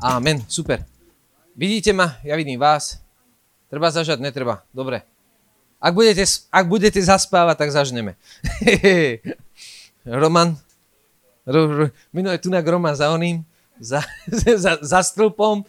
[0.00, 0.80] Amen, super.
[1.52, 3.04] Vidíte ma, ja vidím vás.
[3.68, 4.64] Treba zažať, netreba.
[4.72, 5.04] Dobre.
[5.76, 8.16] Ak budete, ak budete zaspávať, tak zažneme.
[10.24, 10.56] Roman,
[11.44, 13.44] ro, ro, minulé tu na Roman za oným,
[13.76, 14.00] za,
[14.64, 15.68] za, za stĺpom,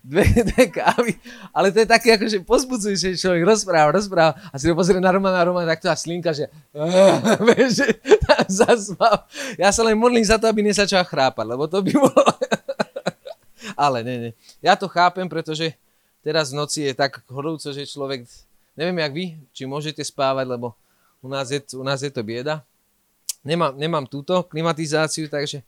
[0.00, 1.12] dve, dve kávy,
[1.52, 5.12] ale to je také akože pozbudzujúce, že človek rozpráva, rozpráva a si ho pozrie na
[5.12, 6.48] Romana a Roman takto a slinka, že,
[7.76, 8.00] že
[8.48, 9.28] zaspal.
[9.60, 12.24] Ja sa len modlím za to, aby nesačal chrápať, lebo to by bolo...
[13.80, 14.32] ale nie, nie.
[14.60, 15.72] Ja to chápem, pretože
[16.20, 18.28] teraz v noci je tak horúco, že človek
[18.80, 20.72] Neviem, jak vy, či môžete spávať, lebo
[21.20, 22.64] u nás je, u nás je to bieda.
[23.44, 25.60] Nemám, nemám túto klimatizáciu, takže...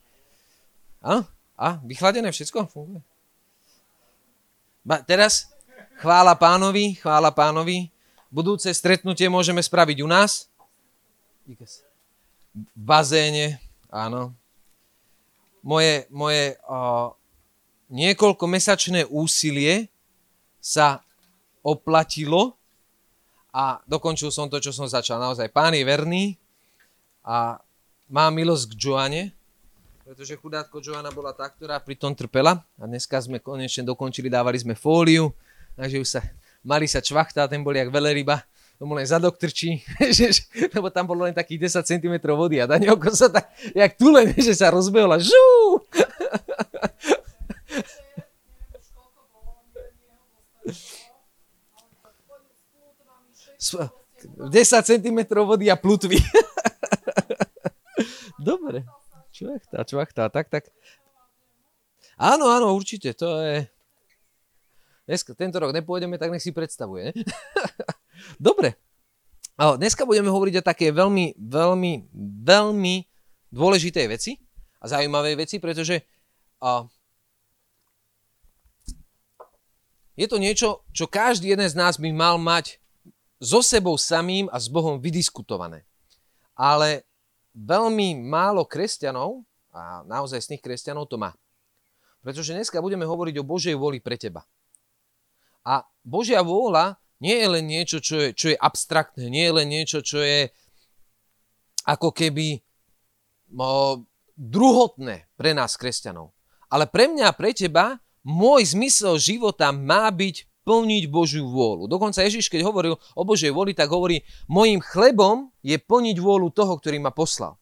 [1.04, 1.20] A?
[1.58, 1.76] A?
[1.84, 2.72] Vychladené všetko?
[2.72, 3.04] Funguje.
[4.80, 5.52] Ba, teraz
[6.00, 7.92] chvála pánovi, chvála pánovi.
[8.32, 10.48] Budúce stretnutie môžeme spraviť u nás.
[11.44, 13.60] V bazéne,
[13.92, 14.32] áno.
[15.60, 17.12] Moje, moje o,
[17.92, 19.92] niekoľko mesačné úsilie
[20.56, 21.04] sa
[21.60, 22.56] oplatilo
[23.52, 25.20] a dokončil som to, čo som začal.
[25.20, 26.24] Naozaj, pán je verný
[27.20, 27.60] a
[28.08, 29.22] má milosť k Joane,
[30.02, 34.58] pretože chudátko Joana bola tá, ktorá pri tom trpela a dneska sme konečne dokončili, dávali
[34.58, 35.30] sme fóliu,
[35.78, 36.20] takže už sa,
[36.64, 38.42] mali sa čvachtá, ten bol jak veleryba,
[38.80, 39.78] tomu len zadok trčí,
[40.74, 44.32] lebo tam bolo len takých 10 cm vody a Danielko sa tak, jak tu len,
[44.48, 45.51] že sa rozbehol a žú!
[53.62, 56.18] 10 cm vody a plutvy.
[58.42, 58.82] Dobre.
[59.32, 60.68] Čvachtá, čvachtá, tak, tak.
[62.18, 63.70] Áno, áno, určite, to je...
[65.06, 67.14] Dneska, tento rok nepôjdeme, tak nech si predstavuje.
[68.42, 68.74] Dobre.
[69.56, 71.92] Dneska budeme hovoriť o také veľmi, veľmi,
[72.42, 72.94] veľmi
[73.54, 74.42] dôležité veci
[74.82, 76.02] a zaujímavé veci, pretože
[80.18, 82.81] je to niečo, čo každý jeden z nás by mal mať
[83.42, 85.82] so sebou samým a s Bohom vydiskutované.
[86.54, 87.02] Ale
[87.58, 89.42] veľmi málo kresťanov,
[89.74, 91.34] a naozaj z tých kresťanov to má.
[92.22, 94.46] Pretože dneska budeme hovoriť o Božej vôli pre teba.
[95.66, 99.66] A Božia vôľa nie je len niečo, čo je, čo je abstraktné, nie je len
[99.66, 100.50] niečo, čo je
[101.82, 102.62] ako keby
[103.50, 104.02] no,
[104.38, 106.30] druhotné pre nás, kresťanov.
[106.70, 111.90] Ale pre mňa a pre teba môj zmysel života má byť plniť Božiu vôľu.
[111.90, 116.78] Dokonca Ježiš, keď hovoril o Božej vôli, tak hovorí, mojim chlebom je plniť vôľu toho,
[116.78, 117.58] ktorý ma poslal.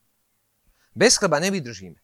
[0.93, 1.97] Bez chleba nevydržíme.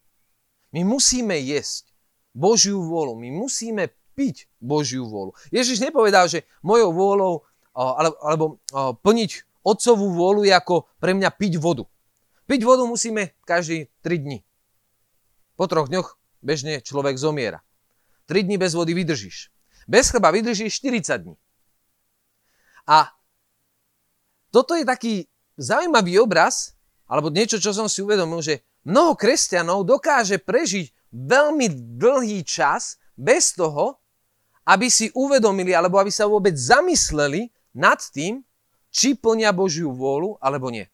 [0.72, 1.92] My musíme jesť
[2.32, 3.16] Božiu vôľu.
[3.16, 5.36] My musíme piť Božiu vôľu.
[5.52, 7.34] Ježiš nepovedal, že mojou vôľou
[7.76, 8.46] alebo, alebo
[9.04, 11.84] plniť otcovú vôľu je ako pre mňa piť vodu.
[12.48, 14.38] Piť vodu musíme každý 3 dni.
[15.58, 17.60] Po troch dňoch bežne človek zomiera.
[18.30, 19.52] 3 dní bez vody vydržíš.
[19.86, 21.34] Bez chleba vydržíš 40 dní.
[22.86, 23.10] A
[24.50, 25.26] toto je taký
[25.58, 26.74] zaujímavý obraz,
[27.06, 33.54] alebo niečo, čo som si uvedomil, že mnoho kresťanov dokáže prežiť veľmi dlhý čas bez
[33.54, 33.98] toho,
[34.66, 38.42] aby si uvedomili, alebo aby sa vôbec zamysleli nad tým,
[38.90, 40.88] či plnia Božiu vôľu, alebo nie.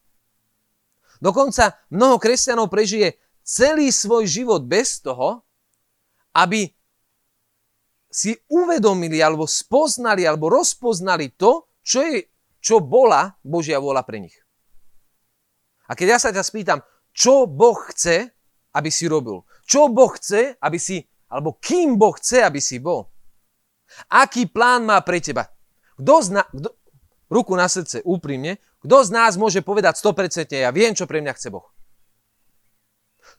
[1.22, 3.16] Dokonca mnoho kresťanov prežije
[3.47, 5.47] celý svoj život bez toho,
[6.34, 6.66] aby
[8.12, 12.28] si uvedomili alebo spoznali alebo rozpoznali to, čo, je,
[12.61, 14.37] čo bola Božia vôľa pre nich.
[15.89, 16.78] A keď ja sa ťa spýtam,
[17.17, 18.28] čo Boh chce,
[18.77, 19.41] aby si robil?
[19.65, 21.01] Čo Boh chce, aby si,
[21.33, 23.09] alebo kým Boh chce, aby si bol?
[24.09, 25.48] Aký plán má pre teba?
[25.97, 26.69] Kto zna, kto,
[27.28, 31.33] ruku na srdce, úprimne, kto z nás môže povedať 100% ja viem, čo pre mňa
[31.36, 31.69] chce Boh?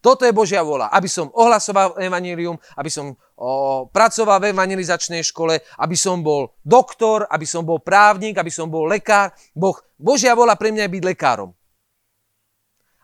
[0.03, 5.63] Toto je Božia vôľa, aby som ohlasoval evanílium, aby som o, pracoval v evangelizačnej škole,
[5.79, 9.31] aby som bol doktor, aby som bol právnik, aby som bol lekár.
[9.55, 11.55] Boh, Božia vôľa pre mňa je byť lekárom.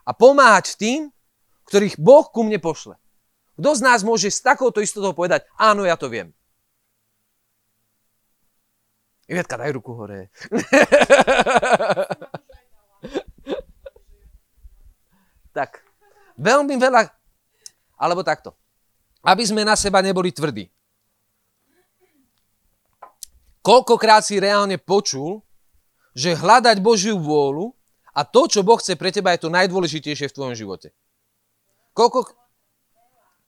[0.04, 1.08] A pomáhať tým,
[1.72, 3.00] ktorých Boh ku mne pošle.
[3.56, 6.36] Kto z nás môže s takouto istotou povedať, áno, ja to viem.
[9.24, 10.28] Ivetka, daj ruku hore.
[15.56, 15.89] tak.
[16.40, 17.04] Veľmi veľa,
[18.00, 18.56] alebo takto.
[19.20, 20.72] aby sme na seba neboli tvrdí.
[23.60, 25.44] Koľkokrát si reálne počul,
[26.16, 27.76] že hľadať Božiu vôľu
[28.16, 30.96] a to, čo Boh chce pre teba, je to najdôležitejšie v tvojom živote.
[31.92, 32.32] Koľko...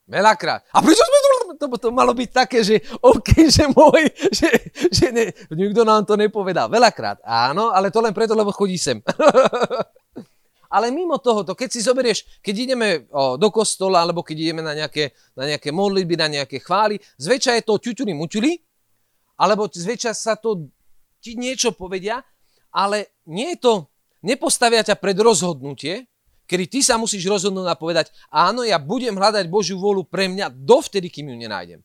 [0.05, 0.69] Veľakrát.
[0.77, 1.31] A prečo sme to...
[1.63, 4.51] To, malo byť také, že OK, že môj, že,
[4.91, 6.67] že ne, nikto nám to nepovedal.
[6.67, 7.23] Veľakrát.
[7.23, 8.99] Áno, ale to len preto, lebo chodí sem.
[10.73, 14.73] Ale mimo tohoto, keď si zoberieš, keď ideme o, do kostola, alebo keď ideme na
[14.73, 18.57] nejaké, na nejaké modlitby, na nejaké chvály, zväčša je to ťuťuli muťuli,
[19.37, 20.73] alebo zväčša sa to
[21.21, 22.25] ti niečo povedia,
[22.73, 23.75] ale nie je to,
[24.25, 26.09] nepostavia ťa pred rozhodnutie,
[26.49, 30.49] kedy ty sa musíš rozhodnúť a povedať, áno, ja budem hľadať Božiu vôľu pre mňa
[30.53, 31.81] dovtedy, kým ju nenájdem.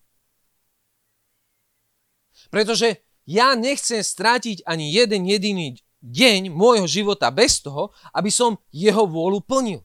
[2.48, 9.06] Pretože ja nechcem strátiť ani jeden jediný deň môjho života bez toho, aby som jeho
[9.06, 9.82] vôľu plnil.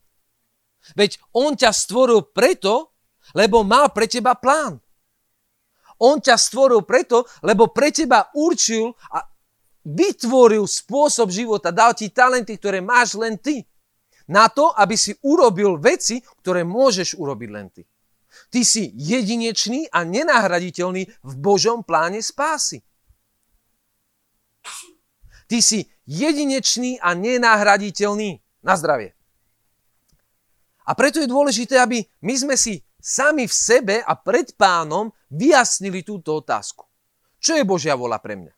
[0.93, 2.91] Veď on ťa stvoril preto,
[3.31, 4.77] lebo mal pre teba plán.
[6.03, 9.23] On ťa stvoril preto, lebo pre teba určil a
[9.83, 13.63] vytvoril spôsob života, dal ti talenty, ktoré máš len ty.
[14.27, 17.83] Na to, aby si urobil veci, ktoré môžeš urobiť len ty.
[18.49, 22.81] Ty si jedinečný a nenahraditeľný v Božom pláne spásy.
[25.47, 28.39] Ty si jedinečný a nenahraditeľný.
[28.63, 29.11] Na zdravie.
[30.87, 36.03] A preto je dôležité, aby my sme si sami v sebe a pred pánom vyjasnili
[36.03, 36.87] túto otázku.
[37.43, 38.53] Čo je Božia vôľa pre mňa?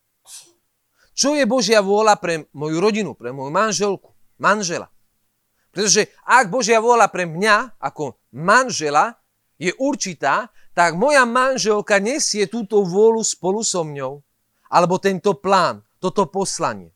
[1.18, 4.94] Čo je Božia vôľa pre moju rodinu, pre moju manželku, manžela?
[5.74, 9.18] Pretože ak Božia vôľa pre mňa ako manžela
[9.58, 14.22] je určitá, tak moja manželka nesie túto vôľu spolu so mňou.
[14.70, 16.95] Alebo tento plán, toto poslanie.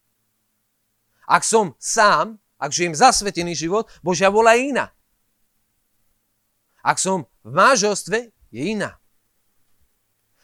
[1.30, 4.90] Ak som sám, ak žijem zasvetený život, Božia vola je iná.
[6.82, 8.98] Ak som v manželstve, je iná.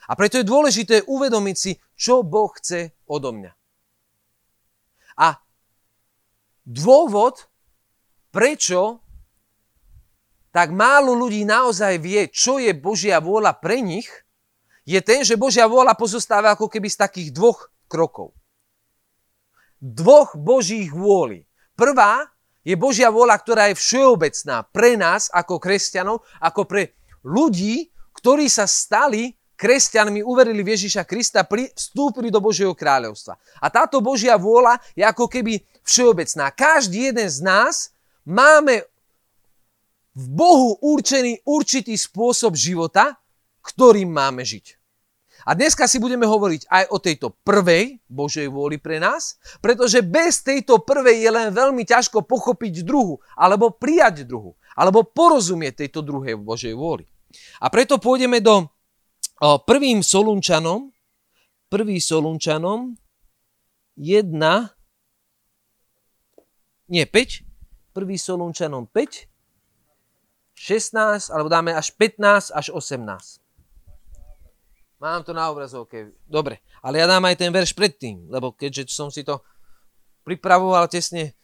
[0.06, 3.50] A preto je dôležité uvedomiť si, čo Boh chce odo mňa.
[5.18, 5.42] A
[6.62, 7.50] dôvod,
[8.30, 9.02] prečo
[10.54, 14.08] tak málo ľudí naozaj vie, čo je Božia vôľa pre nich,
[14.86, 18.38] je ten, že Božia vôľa pozostáva ako keby z takých dvoch krokov
[19.82, 21.46] dvoch Božích vôli.
[21.76, 22.32] Prvá
[22.66, 28.66] je Božia vôľa, ktorá je všeobecná pre nás ako kresťanov, ako pre ľudí, ktorí sa
[28.66, 33.40] stali kresťanmi, uverili v Ježiša Krista, vstúpili do Božieho kráľovstva.
[33.64, 36.52] A táto Božia vôľa je ako keby všeobecná.
[36.52, 37.96] Každý jeden z nás
[38.28, 38.84] máme
[40.16, 43.20] v Bohu určený určitý spôsob života,
[43.64, 44.85] ktorým máme žiť.
[45.46, 50.42] A dneska si budeme hovoriť aj o tejto prvej Božej vôli pre nás, pretože bez
[50.42, 56.34] tejto prvej je len veľmi ťažko pochopiť druhu, alebo prijať druhu, alebo porozumieť tejto druhej
[56.42, 57.06] Božej vôli.
[57.62, 58.74] A preto pôjdeme do
[59.70, 60.90] prvým Solunčanom,
[61.70, 62.98] prvý Solunčanom
[64.02, 64.34] 1,
[66.90, 69.30] nie 5, prvý Solunčanom 5,
[70.58, 73.45] 16, alebo dáme až 15 až 18.
[74.96, 76.16] Mám to na obrazovke.
[76.24, 79.44] Dobre, ale ja dám aj ten verš predtým, lebo keďže som si to
[80.24, 81.36] pripravoval tesne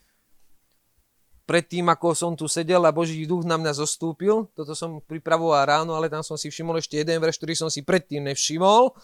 [1.43, 4.47] predtým, ako som tu sedel a Boží duch na mňa zostúpil.
[4.55, 7.83] Toto som pripravoval ráno, ale tam som si všimol ešte jeden verš, ktorý som si
[7.83, 8.95] predtým nevšimol.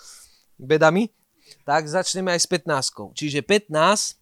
[0.56, 1.12] Bedami.
[1.68, 3.12] Tak začneme aj s 15.
[3.20, 4.16] Čiže 15.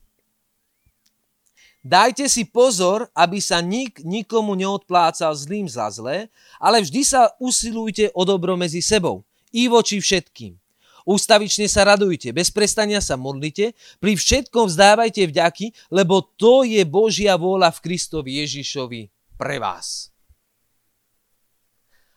[1.85, 8.09] Dajte si pozor, aby sa nik nikomu neodplácal zlým za zlé, ale vždy sa usilujte
[8.17, 9.21] o dobro medzi sebou
[9.55, 10.59] i voči všetkým.
[11.05, 17.37] Ústavične sa radujte, bez prestania sa modlite, pri všetkom vzdávajte vďaky, lebo to je Božia
[17.37, 19.01] vôľa v Kristovi Ježišovi
[19.37, 20.09] pre vás.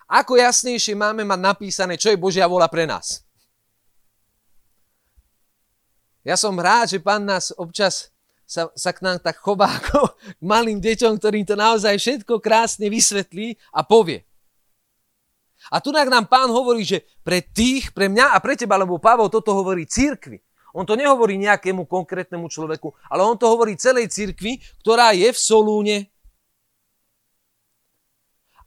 [0.09, 3.29] Ako jasnejšie máme mať napísané, čo je Božia vôľa pre nás?
[6.25, 8.09] Ja som rád, že pán nás občas
[8.49, 12.89] sa, sa k nám tak chová ako k malým deťom, ktorým to naozaj všetko krásne
[12.89, 14.28] vysvetlí a povie.
[15.69, 19.29] A tu nám pán hovorí, že pre tých, pre mňa a pre teba, lebo Pavol
[19.29, 20.41] toto hovorí církvi.
[20.73, 25.39] On to nehovorí nejakému konkrétnemu človeku, ale on to hovorí celej církvi, ktorá je v
[25.39, 25.97] Solúne.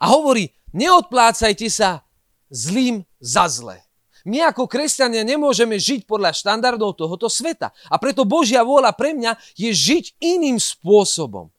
[0.02, 2.02] A hovorí, neodplácajte sa
[2.50, 3.86] zlým za zlé.
[4.26, 7.74] My ako kresťania nemôžeme žiť podľa štandardov tohoto sveta.
[7.90, 11.50] A preto Božia vôľa pre mňa je žiť iným spôsobom.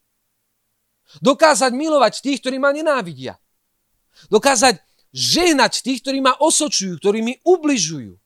[1.18, 3.36] Dokázať milovať tých, ktorí ma nenávidia.
[4.30, 4.78] Dokázať
[5.12, 8.16] žehnať tých, ktorí ma osočujú, ktorí mi ubližujú,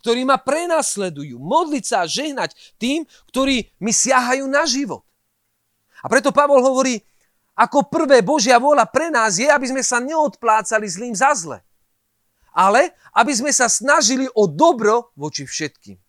[0.00, 5.04] ktorí ma prenasledujú, modliť sa a žehnať tým, ktorí mi siahajú na život.
[6.00, 7.04] A preto Pavol hovorí,
[7.52, 11.60] ako prvé Božia vôľa pre nás je, aby sme sa neodplácali zlým za zle.
[12.56, 16.00] Ale aby sme sa snažili o dobro voči všetkým.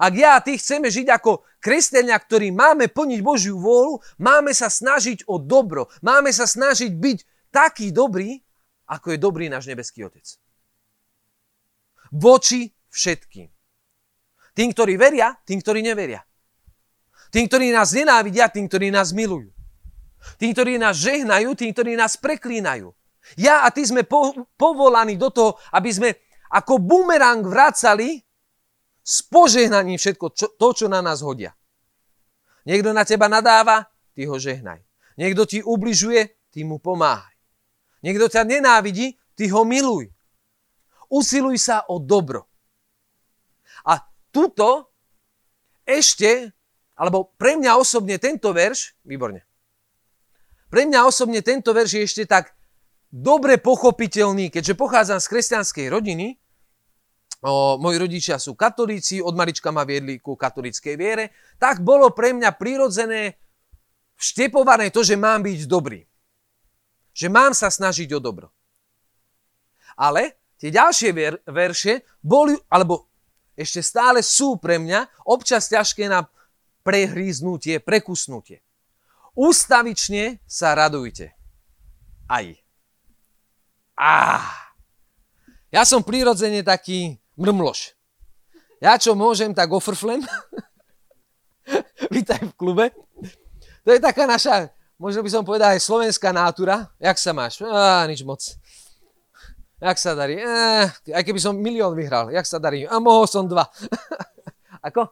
[0.00, 4.72] Ak ja a ty chceme žiť ako kresťania, ktorí máme plniť Božiu vôľu, máme sa
[4.72, 5.92] snažiť o dobro.
[6.00, 7.18] Máme sa snažiť byť
[7.52, 8.40] taký dobrý,
[8.88, 10.24] ako je dobrý náš nebeský Otec.
[12.12, 13.48] Voči všetkým.
[14.52, 16.20] Tým, ktorí veria, tým, ktorí neveria.
[17.32, 19.48] Tým, ktorí nás nenávidia, tým, ktorí nás milujú.
[20.36, 22.92] Tým, ktorí nás žehnajú, tým, ktorí nás preklínajú.
[23.40, 26.10] Ja a ty sme po, povolaní do toho, aby sme
[26.52, 28.20] ako bumerang vracali
[29.00, 31.56] s požehnaním všetko čo, to, čo na nás hodia.
[32.68, 34.84] Niekto na teba nadáva, ty ho žehnaj.
[35.18, 37.31] Niekto ti ubližuje, ty mu pomáhaj.
[38.02, 40.10] Niekto ťa nenávidí, ty ho miluj.
[41.08, 42.50] Usiluj sa o dobro.
[43.86, 43.98] A
[44.30, 44.90] tuto
[45.86, 46.54] ešte
[47.02, 49.42] alebo pre mňa osobne tento verš, výborne,
[50.70, 52.54] pre mňa osobne tento verš je ešte tak
[53.10, 56.38] dobre pochopiteľný, keďže pochádzam z kresťanskej rodiny,
[57.42, 62.32] o, moji rodičia sú katolíci, od malička ma viedli ku katolíckej viere, tak bolo pre
[62.32, 63.36] mňa prirodzené
[64.16, 66.00] vštepované to, že mám byť dobrý.
[67.12, 68.48] Že mám sa snažiť o dobro.
[69.96, 73.12] Ale tie ďalšie ver- verše boli, alebo
[73.52, 76.24] ešte stále sú pre mňa občas ťažké na
[76.82, 78.64] prehríznutie, prekusnutie.
[79.36, 81.32] Ústavične sa radujte.
[82.28, 82.46] Aj.
[83.96, 84.40] Á.
[85.72, 87.96] Ja som prirodzene taký mrmloš.
[88.82, 90.20] Ja čo môžem, tak ofrflem.
[92.14, 92.86] Vítaj v klube.
[93.86, 94.68] To je taká naša,
[95.00, 96.88] možno by som povedal aj slovenská nátura.
[97.00, 97.60] Jak sa máš?
[97.64, 98.40] Á, nič moc.
[99.82, 100.38] Jak sa darí?
[100.38, 102.30] E, aj keby som milión vyhral.
[102.30, 102.86] Jak sa darí?
[102.86, 103.66] A mohol som dva.
[104.88, 105.10] Ako?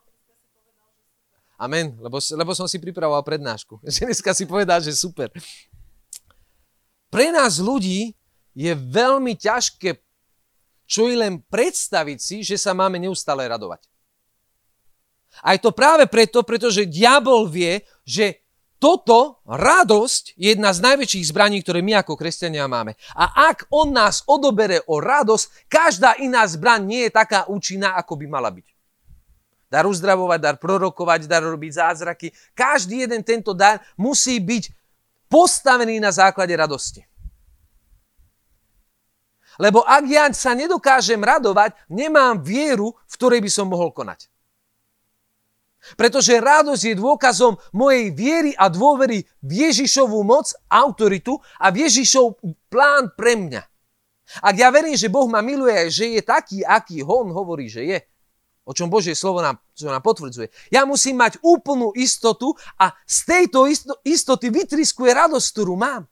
[1.60, 3.82] Amen, lebo, lebo som si pripravoval prednášku.
[4.04, 5.28] Dneska si povedal, že super.
[7.10, 8.14] Pre nás ľudí
[8.54, 9.98] je veľmi ťažké
[10.90, 13.86] čo i len predstaviť si, že sa máme neustále radovať.
[15.46, 18.42] A je to práve preto, pretože diabol vie, že
[18.80, 22.96] toto, radosť, je jedna z najväčších zbraní, ktoré my ako kresťania máme.
[23.12, 28.16] A ak on nás odobere o radosť, každá iná zbraň nie je taká účinná, ako
[28.16, 28.66] by mala byť
[29.70, 32.34] dar uzdravovať, dar prorokovať, dar robiť zázraky.
[32.58, 34.74] Každý jeden tento dar musí byť
[35.30, 37.06] postavený na základe radosti.
[39.60, 44.29] Lebo ak ja sa nedokážem radovať, nemám vieru, v ktorej by som mohol konať.
[45.96, 52.36] Pretože radosť je dôkazom mojej viery a dôvery v Ježišovú moc, autoritu a v Ježišov
[52.68, 53.62] plán pre mňa.
[54.44, 57.98] Ak ja verím, že Boh ma miluje, že je taký, aký On hovorí, že je,
[58.62, 60.70] o čom Božie slovo nám, čo nám potvrdzuje.
[60.70, 63.66] Ja musím mať úplnú istotu a z tejto
[64.06, 66.06] istoty vytriskuje radosť, ktorú mám.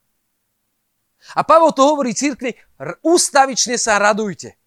[1.35, 2.55] A Pavol to hovorí církvi,
[3.03, 4.59] ústavične sa radujte.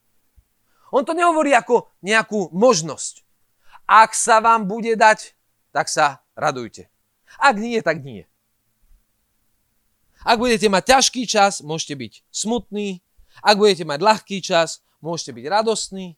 [0.93, 3.22] On to nehovorí ako nejakú možnosť.
[3.93, 5.37] Ak sa vám bude dať,
[5.69, 6.89] tak sa radujte.
[7.37, 8.25] Ak nie, tak nie.
[10.25, 13.05] Ak budete mať ťažký čas, môžete byť smutní.
[13.45, 16.17] Ak budete mať ľahký čas, môžete byť radostní.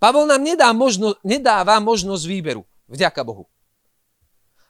[0.00, 2.64] Pavol nám nedá možno, nedáva možnosť výberu.
[2.88, 3.44] Vďaka Bohu.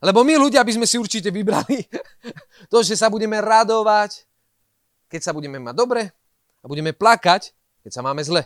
[0.02, 1.86] Lebo my ľudia by sme si určite vybrali
[2.72, 4.26] to, že sa budeme radovať,
[5.06, 6.02] keď sa budeme mať dobre
[6.60, 7.54] a budeme plakať,
[7.86, 8.42] keď sa máme zle.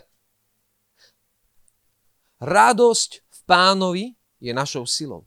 [2.39, 4.05] Radosť v pánovi
[4.43, 5.23] je našou silou.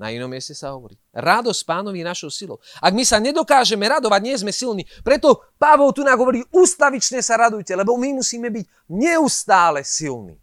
[0.00, 0.96] Na inom mieste sa hovorí.
[1.12, 2.56] Radosť pánovi je našou silou.
[2.80, 4.88] Ak my sa nedokážeme radovať, nie sme silní.
[5.04, 10.40] Preto Pavol tu nám hovorí, ustavične sa radujte, lebo my musíme byť neustále silní.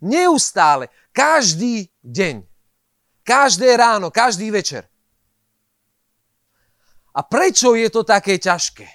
[0.00, 0.88] Neustále.
[1.12, 2.40] Každý deň.
[3.20, 4.88] Každé ráno, každý večer.
[7.12, 8.88] A prečo je to také ťažké?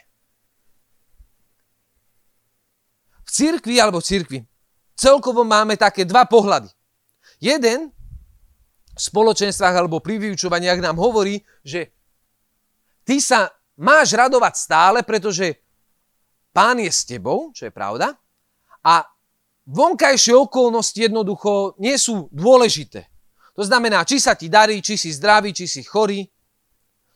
[3.21, 4.39] V cirkvi alebo v cirkvi
[4.95, 6.71] celkovo máme také dva pohľady.
[7.43, 7.91] Jeden
[8.95, 11.91] v spoločenstvách alebo pri vyučovaniach nám hovorí, že
[13.03, 15.59] ty sa máš radovať stále, pretože
[16.55, 18.15] pán je s tebou, čo je pravda,
[18.87, 19.03] a
[19.67, 23.11] vonkajšie okolnosti jednoducho nie sú dôležité.
[23.55, 26.23] To znamená, či sa ti darí, či si zdravý, či si chorý.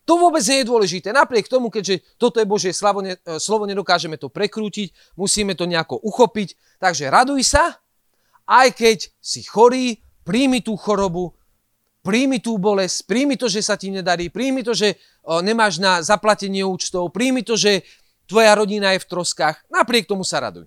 [0.09, 1.13] To vôbec nie je dôležité.
[1.13, 5.69] Napriek tomu, keďže toto je Božie slovo, ne, e, slovo, nedokážeme to prekrútiť, musíme to
[5.69, 6.57] nejako uchopiť.
[6.81, 7.77] Takže raduj sa,
[8.49, 11.37] aj keď si chorý, príjmi tú chorobu,
[12.01, 16.01] príjmi tú bolesť, príjmi to, že sa ti nedarí, príjmi to, že o, nemáš na
[16.01, 17.85] zaplatenie účtov, príjmi to, že
[18.25, 19.61] tvoja rodina je v troskách.
[19.69, 20.65] Napriek tomu sa raduj.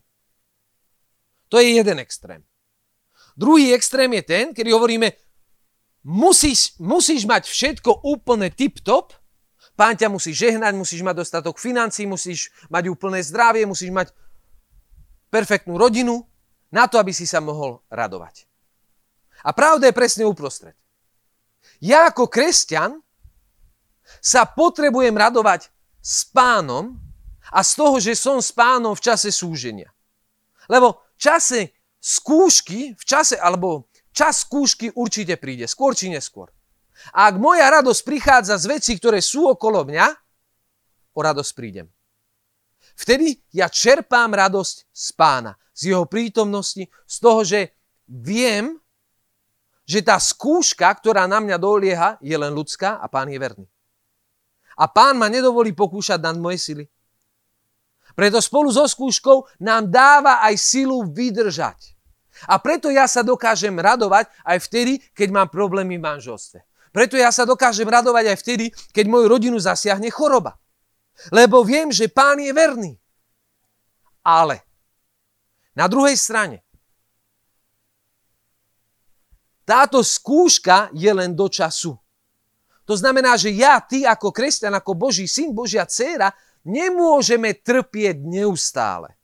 [1.50, 2.46] To je jeden extrém.
[3.34, 5.18] Druhý extrém je ten, kedy hovoríme,
[6.06, 9.18] musíš, musíš mať všetko úplne tip-top,
[9.76, 14.08] pán ťa musí žehnať, musíš mať dostatok financí, musíš mať úplné zdravie, musíš mať
[15.32, 16.26] perfektnú rodinu,
[16.72, 18.48] na to, aby si sa mohol radovať.
[19.44, 20.72] A pravda je presne uprostred.
[21.84, 23.04] Ja ako kresťan
[24.18, 25.68] sa potrebujem radovať
[26.00, 26.96] s pánom
[27.52, 29.92] a z toho, že som s pánom v čase súženia.
[30.66, 31.60] Lebo v čase
[32.00, 36.48] skúšky, v čase, alebo čas skúšky určite príde, skôr či neskôr.
[37.10, 40.06] A ak moja radosť prichádza z vecí, ktoré sú okolo mňa,
[41.12, 41.90] o radosť prídem.
[42.94, 47.60] Vtedy ja čerpám radosť z pána, z jeho prítomnosti, z toho, že
[48.06, 48.78] viem,
[49.82, 53.66] že tá skúška, ktorá na mňa dolieha, je len ľudská a pán je verný.
[54.78, 56.84] A pán ma nedovolí pokúšať nad moje sily.
[58.12, 61.96] Preto spolu so skúškou nám dáva aj silu vydržať.
[62.48, 66.64] A preto ja sa dokážem radovať aj vtedy, keď mám problémy v manželstve.
[66.92, 70.60] Preto ja sa dokážem radovať aj vtedy, keď moju rodinu zasiahne choroba.
[71.32, 72.92] Lebo viem, že pán je verný.
[74.22, 74.60] Ale
[75.72, 76.60] na druhej strane,
[79.64, 81.96] táto skúška je len do času.
[82.84, 86.34] To znamená, že ja, ty ako kresťan, ako Boží syn, Božia dcéra,
[86.66, 89.16] nemôžeme trpieť neustále.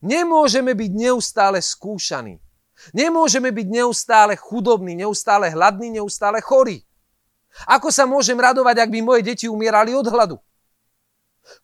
[0.00, 2.40] Nemôžeme byť neustále skúšaní.
[2.90, 6.82] Nemôžeme byť neustále chudobní, neustále hladní, neustále chorí.
[7.68, 10.36] Ako sa môžem radovať, ak by moje deti umierali od hladu?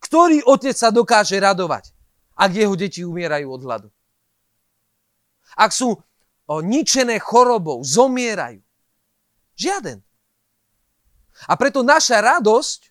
[0.05, 1.95] Ktorý otec sa dokáže radovať,
[2.37, 3.89] ak jeho deti umierajú od hladu?
[5.57, 8.61] Ak sú o, ničené chorobou, zomierajú.
[9.59, 9.99] Žiaden.
[11.47, 12.91] A preto naša radosť,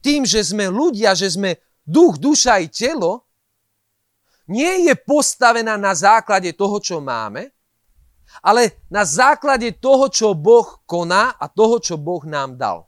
[0.00, 3.28] tým, že sme ľudia, že sme duch, duša i telo,
[4.48, 7.52] nie je postavená na základe toho, čo máme,
[8.42, 12.86] ale na základe toho, čo Boh koná a toho, čo Boh nám dal.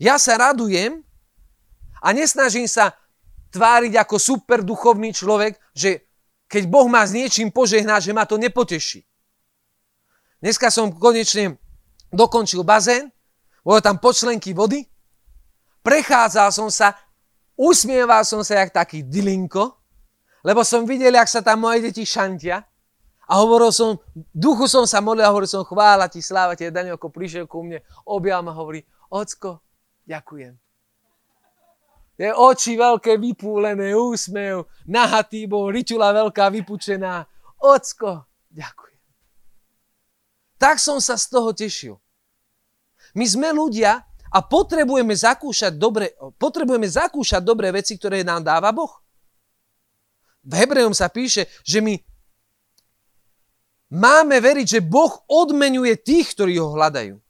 [0.00, 1.04] Ja sa radujem
[2.00, 2.96] a nesnažím sa
[3.52, 6.08] tváriť ako super duchovný človek, že
[6.48, 9.04] keď Boh má s niečím požehnať, že ma to nepoteší.
[10.42, 11.60] Dneska som konečne
[12.10, 13.12] dokončil bazén,
[13.62, 14.84] bolo tam počlenky vody,
[15.86, 16.98] prechádzal som sa,
[17.54, 19.81] usmieval som sa jak taký dilinko,
[20.42, 22.66] lebo som videl, jak sa tam moje deti šantia
[23.26, 23.96] a hovoril som,
[24.34, 27.80] duchu som sa modlil a hovoril som, chvála ti, sláva ti, Danielko prišiel ku mne,
[28.04, 29.62] objal ma, hovorí, ocko,
[30.04, 30.58] ďakujem.
[32.20, 37.24] Je oči veľké vypúlené, úsmev, nahatý bol, ričula veľká vypučená.
[37.58, 38.92] Ocko, ďakujem
[40.62, 41.98] tak som sa z toho tešil.
[43.18, 49.01] My sme ľudia a potrebujeme zakúšať dobre, potrebujeme zakúšať dobré veci, ktoré nám dáva Boh.
[50.42, 51.94] V Hebrejom sa píše, že my
[53.92, 57.20] máme veriť, že Boh odmenuje tých, ktorí ho hľadajú.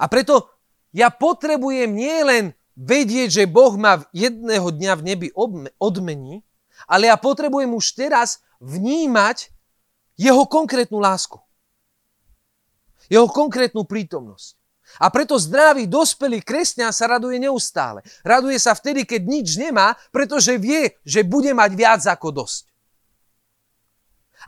[0.00, 0.48] A preto
[0.94, 5.28] ja potrebujem nielen vedieť, že Boh ma jedného dňa v nebi
[5.76, 6.40] odmení,
[6.88, 9.52] ale ja potrebujem už teraz vnímať,
[10.20, 11.40] jeho konkrétnu lásku.
[13.08, 14.59] Jeho konkrétnu prítomnosť.
[14.98, 18.02] A preto zdravý, dospelý kresťan sa raduje neustále.
[18.26, 22.66] Raduje sa vtedy, keď nič nemá, pretože vie, že bude mať viac ako dosť.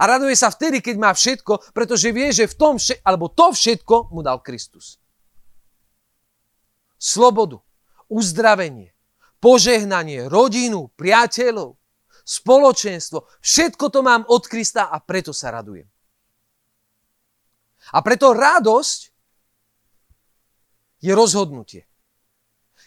[0.01, 3.53] A raduje sa vtedy, keď má všetko, pretože vie, že v tom všetko, alebo to
[3.53, 4.97] všetko mu dal Kristus.
[6.97, 7.61] Slobodu,
[8.09, 8.97] uzdravenie,
[9.37, 11.77] požehnanie, rodinu, priateľov,
[12.25, 13.29] spoločenstvo.
[13.43, 15.87] Všetko to mám od Krista a preto sa radujem.
[17.93, 19.12] A preto radosť
[21.03, 21.85] je rozhodnutie.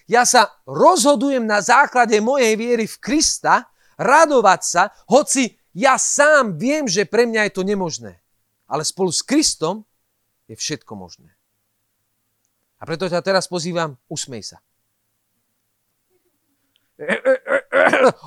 [0.07, 3.67] Ja sa rozhodujem na základe mojej viery v Krista
[3.99, 8.23] radovať sa, hoci ja sám viem, že pre mňa je to nemožné.
[8.65, 9.83] Ale spolu s Kristom
[10.47, 11.35] je všetko možné.
[12.79, 14.57] A preto ťa teraz pozývam, usmej sa.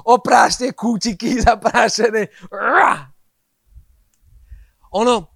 [0.04, 2.28] oprášte kútiky zaprášené.
[4.92, 5.28] Ono,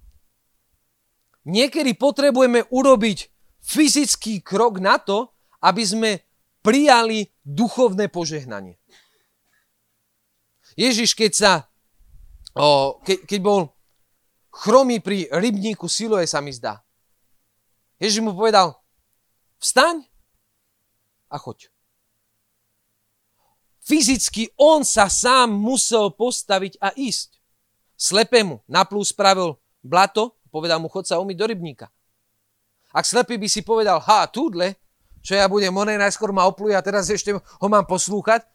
[1.45, 3.17] niekedy potrebujeme urobiť
[3.63, 5.31] fyzický krok na to,
[5.63, 6.11] aby sme
[6.59, 8.79] prijali duchovné požehnanie.
[10.75, 11.51] Ježiš, keď sa,
[12.55, 13.61] o, ke, keď bol
[14.51, 16.83] chromý pri rybníku Siloe, sa mi zdá.
[18.01, 18.75] Ježiš mu povedal,
[19.61, 20.03] vstaň
[21.29, 21.69] a choď.
[23.83, 27.35] Fyzicky on sa sám musel postaviť a ísť.
[27.99, 31.87] Slepému naplú spravil blato, povedal mu, chod sa umyť do rybníka.
[32.93, 34.77] Ak slepý by si povedal, ha, túdle,
[35.25, 38.45] čo ja budem, onej najskôr ma opluje a teraz ešte ho mám poslúchať.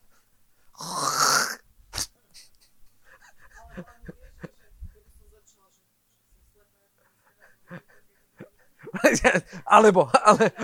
[9.74, 10.54] Alebo, ale,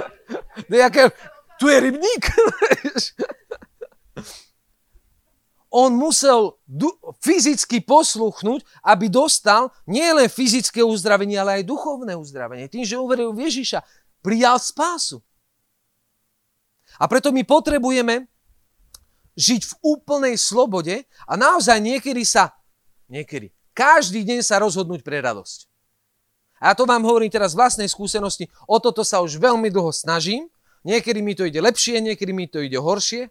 [0.71, 1.11] nejaké,
[1.59, 2.25] tu je rybník.
[5.75, 6.55] On musel
[7.19, 12.71] fyzicky posluchnúť, aby dostal nielen fyzické uzdravenie, ale aj duchovné uzdravenie.
[12.71, 13.83] Tým, že uveril v Ježiša,
[14.23, 15.19] prijal spásu.
[16.95, 18.31] A preto my potrebujeme
[19.35, 22.55] žiť v úplnej slobode a naozaj niekedy sa,
[23.11, 25.67] niekedy, každý deň sa rozhodnúť pre radosť.
[26.63, 29.91] A ja to vám hovorím teraz z vlastnej skúsenosti, o toto sa už veľmi dlho
[29.91, 30.47] snažím,
[30.87, 33.27] niekedy mi to ide lepšie, niekedy mi to ide horšie,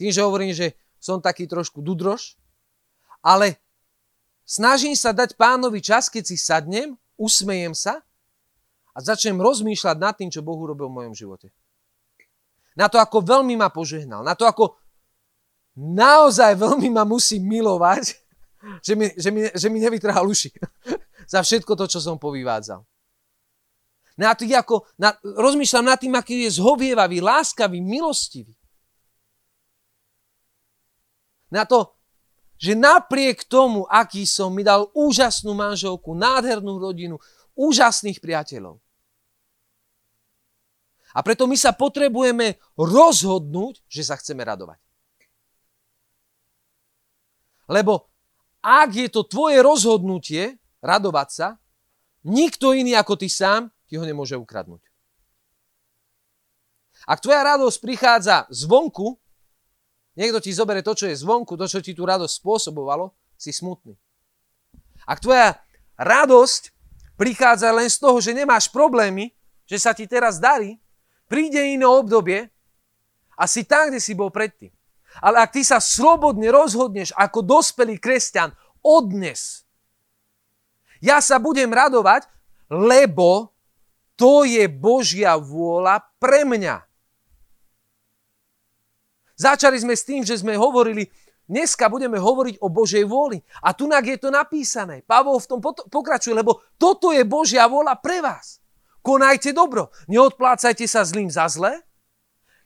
[0.00, 2.40] tým, že hovorím, že som taký trošku dudroš,
[3.20, 3.60] ale
[4.48, 8.00] snažím sa dať pánovi čas, keď si sadnem, usmejem sa
[8.96, 11.52] a začnem rozmýšľať nad tým, čo Boh urobil v mojom živote.
[12.72, 14.80] Na to, ako veľmi ma požehnal, na to, ako
[15.76, 18.16] naozaj veľmi ma musí milovať,
[18.80, 20.56] že mi, že mi, že mi nevytrhal uši
[21.32, 22.80] za všetko to, čo som povyvádzal.
[24.14, 28.54] Na to, ako, na, rozmýšľam nad tým, aký je zhovievavý, láskavý, milostivý.
[31.54, 31.94] Na to,
[32.58, 37.22] že napriek tomu, aký som, mi dal úžasnú manželku, nádhernú rodinu,
[37.54, 38.82] úžasných priateľov.
[41.14, 44.82] A preto my sa potrebujeme rozhodnúť, že sa chceme radovať.
[47.70, 48.10] Lebo
[48.58, 51.48] ak je to tvoje rozhodnutie radovať sa,
[52.26, 54.82] nikto iný ako ty sám ti ho nemôže ukradnúť.
[57.04, 59.20] Ak tvoja radosť prichádza zvonku,
[60.14, 63.94] niekto ti zobere to, čo je zvonku, to, čo ti tú radosť spôsobovalo, si smutný.
[65.04, 65.60] Ak tvoja
[66.00, 66.72] radosť
[67.14, 69.30] prichádza len z toho, že nemáš problémy,
[69.68, 70.80] že sa ti teraz darí,
[71.30, 72.50] príde iné obdobie
[73.34, 74.70] a si tam, kde si bol predtým.
[75.22, 78.50] Ale ak ty sa slobodne rozhodneš ako dospelý kresťan
[78.82, 79.62] odnes,
[80.98, 82.26] ja sa budem radovať,
[82.72, 83.54] lebo
[84.14, 86.83] to je Božia vôľa pre mňa.
[89.34, 91.10] Začali sme s tým, že sme hovorili,
[91.46, 93.42] dneska budeme hovoriť o Božej vôli.
[93.62, 95.02] A tu je to napísané.
[95.02, 98.62] Pavol v tom pokračuje, lebo toto je Božia vôľa pre vás.
[99.04, 99.92] Konajte dobro.
[100.08, 101.84] Neodplácajte sa zlým za zlé,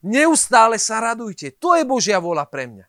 [0.05, 1.59] Neustále sa radujte.
[1.59, 2.87] To je Božia vôľa pre mňa.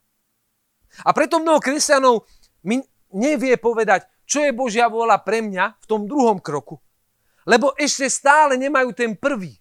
[1.06, 2.30] A preto mnoho kresťanov
[2.66, 2.82] mi
[3.14, 6.78] nevie povedať, čo je Božia vôľa pre mňa v tom druhom kroku.
[7.50, 9.58] Lebo ešte stále nemajú ten prvý.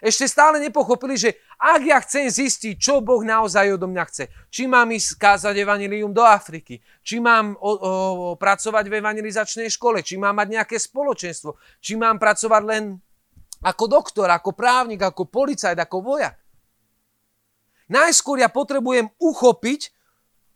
[0.00, 4.64] Ešte stále nepochopili, že ak ja chcem zistiť, čo Boh naozaj odo mňa chce, či
[4.64, 7.72] mám ísť kázať evanilium do Afriky, či mám o, o,
[8.40, 12.96] pracovať v evangelizačnej škole, či mám mať nejaké spoločenstvo, či mám pracovať len
[13.60, 16.36] ako doktor, ako právnik, ako policajt, ako vojak.
[17.92, 19.92] Najskôr ja potrebujem uchopiť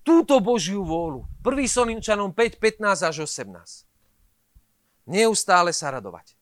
[0.07, 1.27] túto Božiu vôľu.
[1.43, 1.69] 1.
[1.69, 3.85] Solinčanom 5, 15 až 18.
[5.05, 6.34] Neustále sa radovať.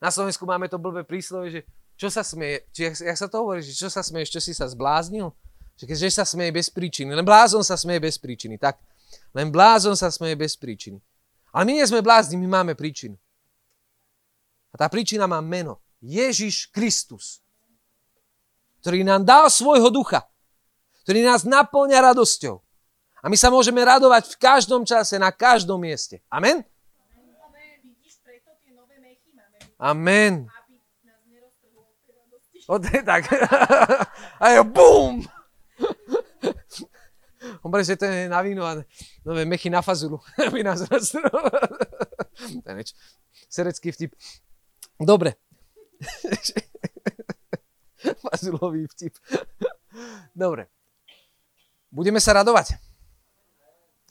[0.00, 1.60] Na Slovensku máme to blbé príslovie, že
[1.96, 4.52] čo sa smeje, či, jak, jak sa to hovorí, že čo sa smeješ, čo si
[4.52, 5.32] sa zbláznil?
[5.80, 7.12] Že keďže sa smeje bez príčiny.
[7.16, 8.60] Len blázon sa smeje bez príčiny.
[8.60, 8.76] Tak,
[9.32, 11.00] len blázon sa smeje bez príčiny.
[11.56, 13.16] Ale my nie sme blázni, my máme príčinu.
[14.72, 15.80] A tá príčina má meno.
[16.04, 17.40] Ježiš Kristus,
[18.84, 20.28] ktorý nám dal svojho ducha,
[21.08, 22.60] ktorý nás naplňa radosťou.
[23.24, 26.20] A my sa môžeme radovať v každom čase, na každom mieste.
[26.28, 26.60] Amen?
[29.78, 30.46] Amen.
[32.66, 33.24] O, tak.
[34.40, 35.22] A jo, bum!
[37.62, 38.82] On bude, že to je na víno a
[39.24, 40.20] nové mechy na fazulu.
[40.46, 40.96] Aby nás To
[42.70, 42.84] je.
[43.50, 44.14] Serecký vtip.
[45.00, 45.34] Dobre.
[48.22, 49.14] Fazulový vtip.
[50.34, 50.66] Dobre.
[51.90, 52.76] Budeme sa radovať.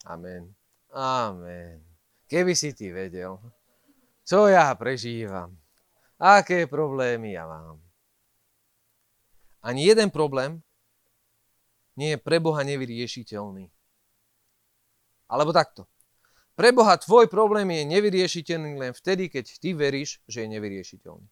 [0.06, 0.54] Amen.
[0.96, 1.84] Amen.
[2.26, 3.38] Keby si ty vedel,
[4.26, 5.54] čo ja prežívam,
[6.18, 7.78] aké problémy ja mám.
[9.62, 10.62] Ani jeden problém
[11.98, 13.72] nie je pre Boha nevyriešiteľný.
[15.26, 15.90] Alebo takto.
[16.54, 21.28] Pre Boha tvoj problém je nevyriešiteľný len vtedy, keď ty veríš, že je nevyriešiteľný.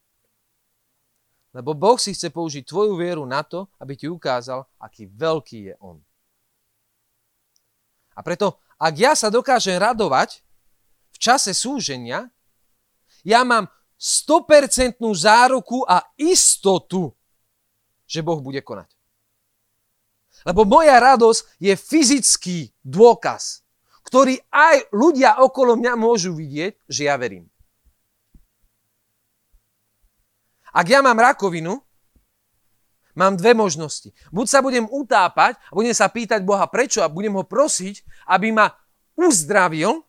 [1.54, 5.74] Lebo Boh si chce použiť tvoju vieru na to, aby ti ukázal, aký veľký je
[5.78, 6.02] On.
[8.18, 10.42] A preto, ak ja sa dokážem radovať
[11.14, 12.33] v čase súženia,
[13.24, 17.12] ja mám 100% záruku a istotu,
[18.04, 18.92] že Boh bude konať.
[20.44, 23.64] Lebo moja radosť je fyzický dôkaz
[24.04, 27.48] ktorý aj ľudia okolo mňa môžu vidieť, že ja verím.
[30.70, 31.82] Ak ja mám rakovinu,
[33.18, 34.14] mám dve možnosti.
[34.34, 38.54] Buď sa budem utápať a budem sa pýtať Boha prečo a budem ho prosiť, aby
[38.54, 38.70] ma
[39.18, 40.06] uzdravil,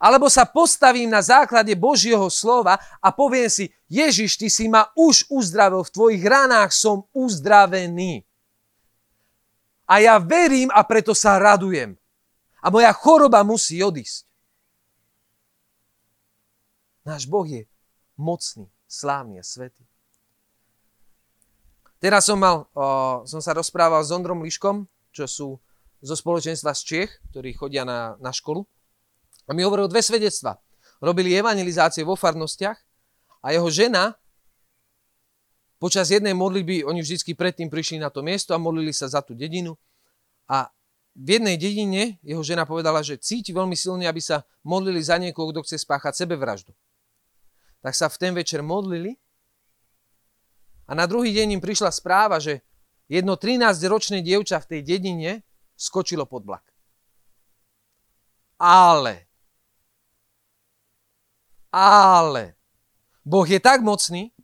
[0.00, 5.28] Alebo sa postavím na základe Božieho slova a poviem si, Ježiš, ty si ma už
[5.28, 8.24] uzdravil, v tvojich ranách som uzdravený.
[9.84, 12.00] A ja verím a preto sa radujem.
[12.64, 14.24] A moja choroba musí odísť.
[17.04, 17.68] Náš Boh je
[18.16, 19.84] mocný, slávny a svetý.
[22.00, 25.48] Teraz som, mal, o, som sa rozprával s Ondrom Liškom, čo sú
[26.00, 28.64] zo spoločenstva z Čech, ktorí chodia na, na školu.
[29.50, 30.62] A mi hovoril dve svedectva.
[31.02, 32.78] Robili evangelizácie vo farnostiach
[33.42, 34.14] a jeho žena
[35.80, 39.32] počas jednej modlitby, oni vždy predtým prišli na to miesto a modlili sa za tú
[39.32, 39.74] dedinu.
[40.44, 40.68] A
[41.16, 45.50] v jednej dedine jeho žena povedala, že cíti veľmi silne, aby sa modlili za niekoho,
[45.50, 46.76] kto chce spáchať sebevraždu.
[47.80, 49.16] Tak sa v ten večer modlili
[50.84, 52.60] a na druhý deň im prišla správa, že
[53.08, 55.46] jedno 13-ročné dievča v tej dedine
[55.78, 56.66] skočilo pod vlak.
[58.60, 59.29] Ale,
[61.72, 62.58] ale,
[63.22, 64.34] Boh je tak mocný,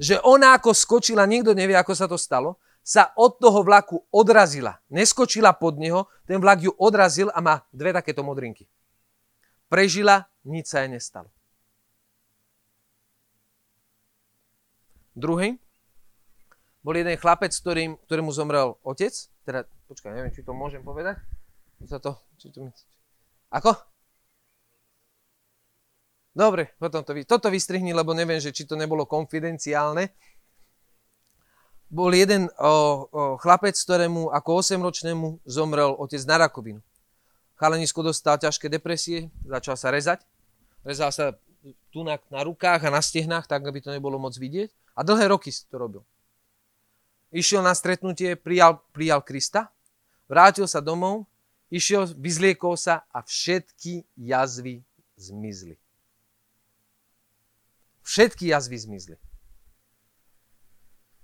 [0.00, 4.76] že ona ako skočila, nikto nevie, ako sa to stalo, sa od toho vlaku odrazila.
[4.92, 8.68] Neskočila pod neho, ten vlak ju odrazil a má dve takéto modrinky.
[9.72, 11.32] Prežila, nič sa jej nestalo.
[15.16, 15.56] Druhý,
[16.84, 19.14] bol jeden chlapec, ktorým, ktorému zomrel otec.
[19.48, 21.16] Teda, počkaj, neviem, či to môžem povedať.
[21.80, 22.68] Či to, či to.
[23.48, 23.72] Ako?
[26.34, 30.10] Dobre, potom to, toto vystrihni, lebo neviem, že či to nebolo konfidenciálne.
[31.86, 32.72] Bol jeden o, o,
[33.38, 36.82] chlapec, ktorému ako 8-ročnému zomrel otec na rakovinu.
[37.54, 40.26] Chalenisko dostal ťažké depresie, začal sa rezať.
[40.82, 41.38] Rezal sa
[41.94, 44.74] tu na, na rukách a na stehnách, tak aby to nebolo moc vidieť.
[44.98, 46.02] A dlhé roky si to robil
[47.34, 49.74] išiel na stretnutie, prijal, prijal Krista,
[50.30, 51.26] vrátil sa domov,
[51.66, 54.86] išiel, vyzliekol sa a všetky jazvy
[55.18, 55.74] zmizli.
[58.04, 59.16] Všetky jazvy zmizli.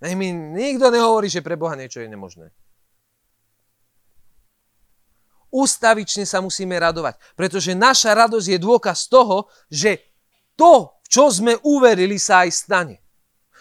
[0.01, 2.49] Nech mi nikto nehovorí, že pre Boha niečo je nemožné.
[5.53, 10.01] Ústavične sa musíme radovať, pretože naša radosť je dôkaz toho, že
[10.57, 12.97] to, v čo sme uverili, sa aj stane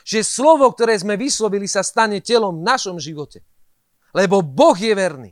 [0.10, 3.44] že slovo, ktoré sme vyslovili, sa stane telom v našom živote.
[4.16, 5.32] Lebo Boh je verný.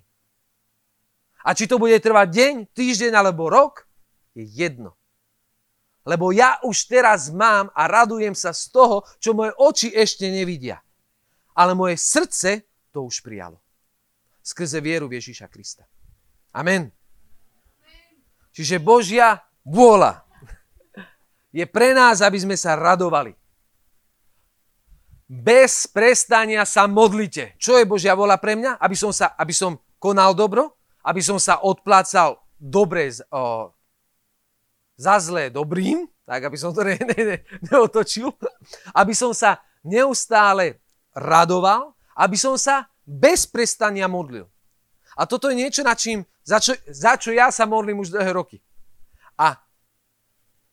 [1.41, 3.87] A či to bude trvať deň, týždeň alebo rok,
[4.35, 4.96] je jedno.
[6.07, 10.79] Lebo ja už teraz mám a radujem sa z toho, čo moje oči ešte nevidia.
[11.51, 12.63] Ale moje srdce
[12.95, 13.59] to už prijalo.
[14.39, 15.83] Skrze vieru v Ježíša Krista.
[16.55, 16.87] Amen.
[18.55, 20.23] Čiže Božia vôľa
[21.51, 23.35] je pre nás, aby sme sa radovali
[25.27, 27.59] bez prestania sa modlite.
[27.59, 28.79] Čo je Božia vola pre mňa?
[28.79, 33.69] Aby som, sa, aby som konal dobro, aby som sa odplácal dobre o,
[34.97, 37.37] za zlé dobrým, tak aby som to ne, ne, ne,
[37.69, 38.33] neotočil,
[38.97, 40.81] aby som sa neustále
[41.13, 44.49] radoval, aby som sa bez prestania modlil.
[45.15, 48.31] A toto je niečo, na čím, za, čo, za čo ja sa modlím už dlhé
[48.35, 48.57] roky.
[49.37, 49.57] A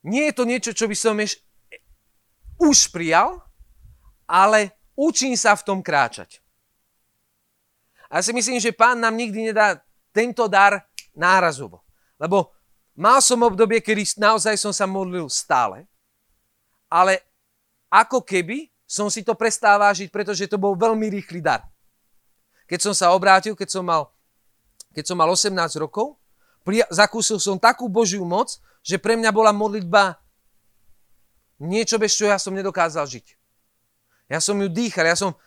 [0.05, 1.41] nie je to niečo, čo by som eš,
[2.61, 3.41] už prijal,
[4.29, 6.41] ale učím sa v tom kráčať.
[8.09, 9.81] A ja si myslím, že pán nám nikdy nedá
[10.13, 10.85] tento dar
[11.17, 11.83] nárazovo.
[12.21, 12.54] Lebo
[12.95, 15.85] mal som obdobie, kedy naozaj som sa modlil stále,
[16.89, 17.21] ale
[17.91, 21.65] ako keby som si to prestáva žiť, pretože to bol veľmi rýchly dar.
[22.65, 24.09] Keď som sa obrátil, keď som mal,
[24.95, 26.17] keď som mal 18 rokov,
[26.89, 30.17] zakúsil som takú Božiu moc, že pre mňa bola modlitba
[31.57, 33.25] niečo, bez čo ja som nedokázal žiť.
[34.29, 35.37] Ja som ju dýchal, ja som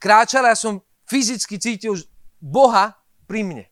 [0.00, 1.96] kráčal, ja som fyzicky cítil
[2.40, 3.64] Boha pri mne.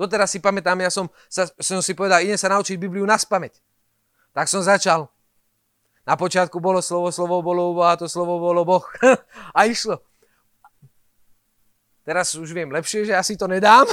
[0.00, 3.60] Doteraz si pamätám, ja som, sa, som si povedal, idem sa naučiť Bibliu na spameť.
[4.32, 5.12] Tak som začal.
[6.08, 8.80] Na počiatku bolo slovo, slovo bolo Boha, to slovo bolo Boh.
[9.56, 10.00] a išlo.
[12.00, 13.84] Teraz už viem lepšie, že ja si to nedám.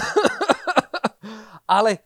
[1.68, 2.00] Ale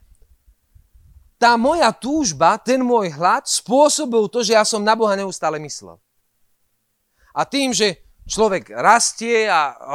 [1.38, 6.02] tá moja túžba, ten môj hlad spôsobil to, že ja som na Boha neustále myslel.
[7.38, 9.94] A tým, že človek rastie a, a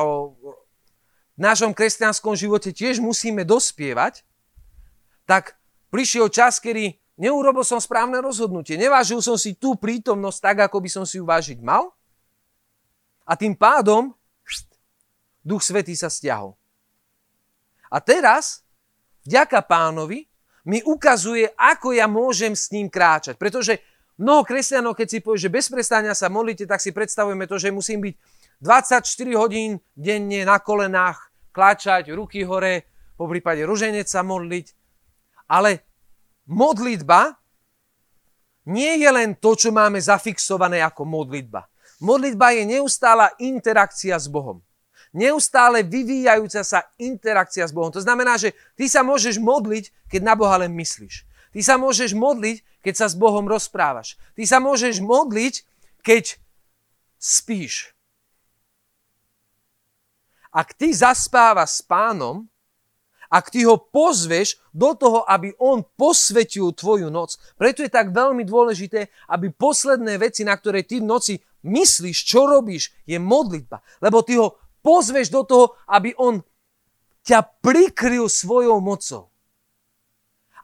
[1.36, 4.24] v našom kresťanskom živote tiež musíme dospievať,
[5.28, 5.60] tak
[5.92, 8.80] prišiel čas, kedy neurobil som správne rozhodnutie.
[8.80, 11.92] Nevážil som si tú prítomnosť tak, ako by som si ju vážiť mal.
[13.28, 14.16] A tým pádom
[15.46, 16.58] Duch Svetý sa stiahol.
[17.86, 18.66] A teraz,
[19.22, 20.26] vďaka pánovi,
[20.66, 23.38] mi ukazuje, ako ja môžem s ním kráčať.
[23.38, 23.78] Pretože
[24.16, 27.68] Mnoho kresťanov, keď si povie, že bez prestania sa modlíte, tak si predstavujeme to, že
[27.68, 28.14] musím byť
[28.60, 29.04] 24
[29.36, 34.66] hodín denne na kolenách, kláčať, ruky hore, po prípade ruženec sa modliť.
[35.48, 35.84] Ale
[36.48, 37.36] modlitba
[38.68, 41.64] nie je len to, čo máme zafixované ako modlitba.
[42.02, 44.60] Modlitba je neustála interakcia s Bohom.
[45.16, 47.88] Neustále vyvíjajúca sa interakcia s Bohom.
[47.88, 51.24] To znamená, že ty sa môžeš modliť, keď na Boha len myslíš.
[51.56, 54.20] Ty sa môžeš modliť, keď sa s Bohom rozprávaš.
[54.36, 55.64] Ty sa môžeš modliť,
[56.04, 56.36] keď
[57.16, 57.95] spíš.
[60.56, 62.48] Ak ty zaspávaš s pánom,
[63.28, 67.36] ak ty ho pozveš do toho, aby on posvetil tvoju noc.
[67.58, 71.34] Preto je tak veľmi dôležité, aby posledné veci, na ktoré ty v noci
[71.66, 73.82] myslíš, čo robíš, je modlitba.
[73.98, 76.38] Lebo ty ho pozveš do toho, aby on
[77.26, 79.26] ťa prikryl svojou mocou.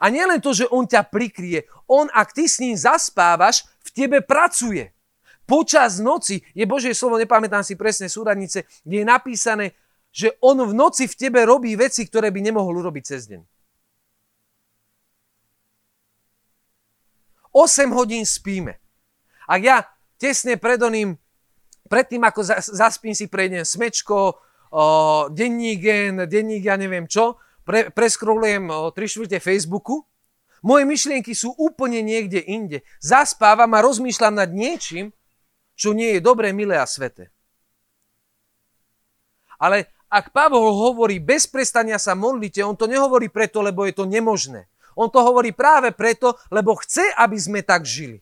[0.02, 4.18] A nielen to, že on ťa prikrie, on, ak ty s ním zaspávaš, v tebe
[4.22, 4.90] pracuje.
[5.42, 9.66] Počas noci je Božie slovo, nepamätám si presne súradnice, kde je napísané,
[10.12, 13.42] že on v noci v tebe robí veci, ktoré by nemohol urobiť cez deň.
[17.52, 18.80] 8 hodín spíme.
[19.44, 19.84] Ak ja
[20.16, 21.20] tesne pred oným,
[21.84, 22.40] pred tým, ako
[22.72, 24.40] zaspím si prejdem smečko,
[24.72, 24.84] o,
[25.28, 25.84] denník
[26.24, 27.36] denník ja neviem čo,
[27.68, 30.08] pre, preskrolujem 3 čtvrte Facebooku,
[30.64, 32.86] moje myšlienky sú úplne niekde inde.
[33.02, 35.12] Zaspávam a rozmýšľam nad niečím,
[35.76, 37.32] čo nie je dobré, milé a sveté.
[39.62, 44.04] Ale ak Pavol hovorí bez prestania sa modlite, on to nehovorí preto, lebo je to
[44.04, 44.68] nemožné.
[44.92, 48.20] On to hovorí práve preto, lebo chce, aby sme tak žili.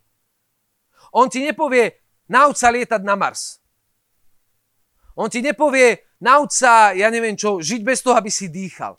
[1.10, 1.98] On ti nepovie,
[2.30, 3.58] nauč sa lietať na Mars.
[5.18, 8.94] On ti nepovie, nauč sa, ja neviem čo, žiť bez toho, aby si dýchal.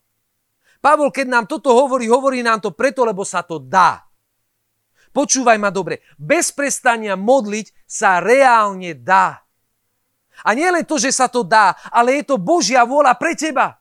[0.83, 4.03] Pavol, keď nám toto hovorí, hovorí nám to preto, lebo sa to dá.
[5.11, 5.99] Počúvaj ma dobre.
[6.15, 9.43] Bez prestania modliť sa reálne dá.
[10.41, 13.77] A nie len to, že sa to dá, ale je to Božia vôľa pre teba.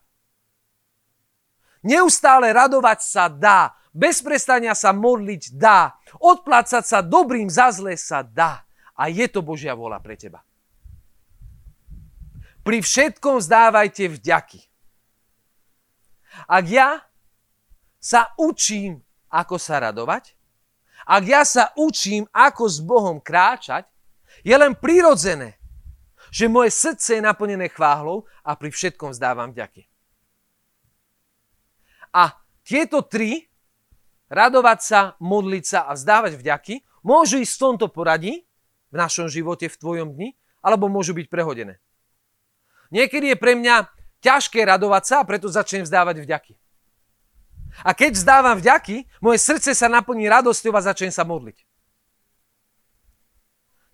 [1.80, 3.72] Neustále radovať sa dá.
[3.90, 5.96] Bez prestania sa modliť dá.
[6.20, 8.66] Odplácať sa dobrým za zlé sa dá.
[8.94, 10.44] A je to Božia vôľa pre teba.
[12.60, 14.60] Pri všetkom zdávajte vďaky.
[16.44, 17.00] Ak ja
[17.96, 19.00] sa učím,
[19.32, 20.36] ako sa radovať,
[21.10, 23.90] ak ja sa učím, ako s Bohom kráčať,
[24.46, 25.58] je len prirodzené,
[26.30, 29.90] že moje srdce je naplnené chváhlou a pri všetkom vzdávam vďaky.
[32.14, 33.50] A tieto tri,
[34.30, 38.46] radovať sa, modliť sa a vzdávať vďaky, môžu ísť v tomto poradí,
[38.90, 41.82] v našom živote, v tvojom dni, alebo môžu byť prehodené.
[42.94, 43.90] Niekedy je pre mňa
[44.22, 46.54] ťažké radovať sa a preto začnem vzdávať vďaky.
[47.84, 51.58] A keď vzdávam vďaky, moje srdce sa naplní radosťou a začnem sa modliť.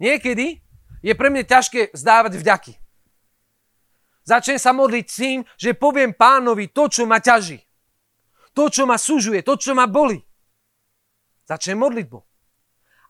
[0.03, 0.61] Niekedy
[1.01, 2.73] je pre mňa ťažké zdávať vďaky.
[4.27, 7.63] Začnem sa modliť tým, že poviem pánovi to, čo ma ťaží.
[8.59, 10.19] To, čo ma sužuje, to, čo ma boli.
[11.47, 12.19] Začnem modlitbu.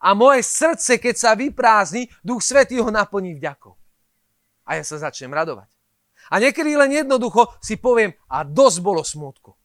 [0.05, 3.73] A moje srdce, keď sa vyprázdni, Duch Svetý ho naplní vďakou.
[4.69, 5.73] A ja sa začnem radovať.
[6.29, 9.57] A niekedy len jednoducho si poviem, a dosť bolo smutku.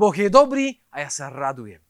[0.00, 1.84] Boh je dobrý a ja sa radujem.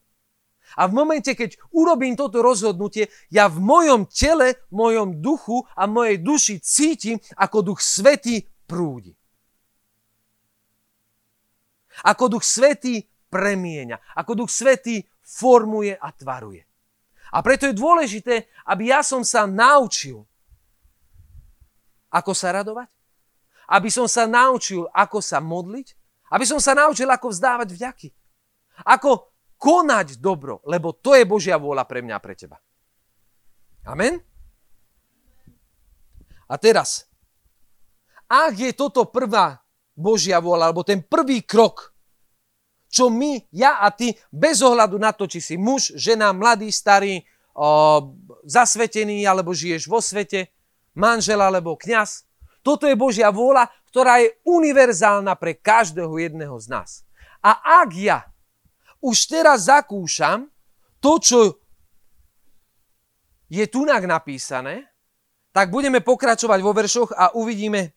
[0.75, 5.87] A v momente, keď urobím toto rozhodnutie, ja v mojom tele, v mojom duchu a
[5.87, 9.14] mojej duši cítim, ako duch svetý prúdi.
[12.07, 14.18] Ako duch svetý premieňa.
[14.18, 16.62] Ako duch svetý formuje a tvaruje.
[17.31, 20.27] A preto je dôležité, aby ja som sa naučil,
[22.11, 22.90] ako sa radovať,
[23.70, 26.00] aby som sa naučil, ako sa modliť,
[26.31, 28.09] aby som sa naučil, ako vzdávať vďaky.
[28.87, 32.57] Ako konať dobro, lebo to je Božia vôľa pre mňa a pre teba.
[33.85, 34.16] Amen?
[36.51, 37.07] A teraz,
[38.31, 39.61] ak je toto prvá
[39.93, 41.93] Božia vôľa, alebo ten prvý krok,
[42.90, 47.23] čo my, ja a ty, bez ohľadu na to, či si muž, žena, mladý, starý,
[47.55, 50.51] o, zasvetený, alebo žiješ vo svete,
[50.99, 52.27] manžel alebo kňaz,
[52.66, 56.90] toto je Božia vôľa, ktorá je univerzálna pre každého jedného z nás.
[57.42, 58.18] A ak ja
[59.02, 60.46] už teraz zakúšam
[61.02, 61.38] to, čo
[63.50, 64.87] je tunak napísané,
[65.50, 67.90] tak budeme pokračovať vo veršoch a uvidíme,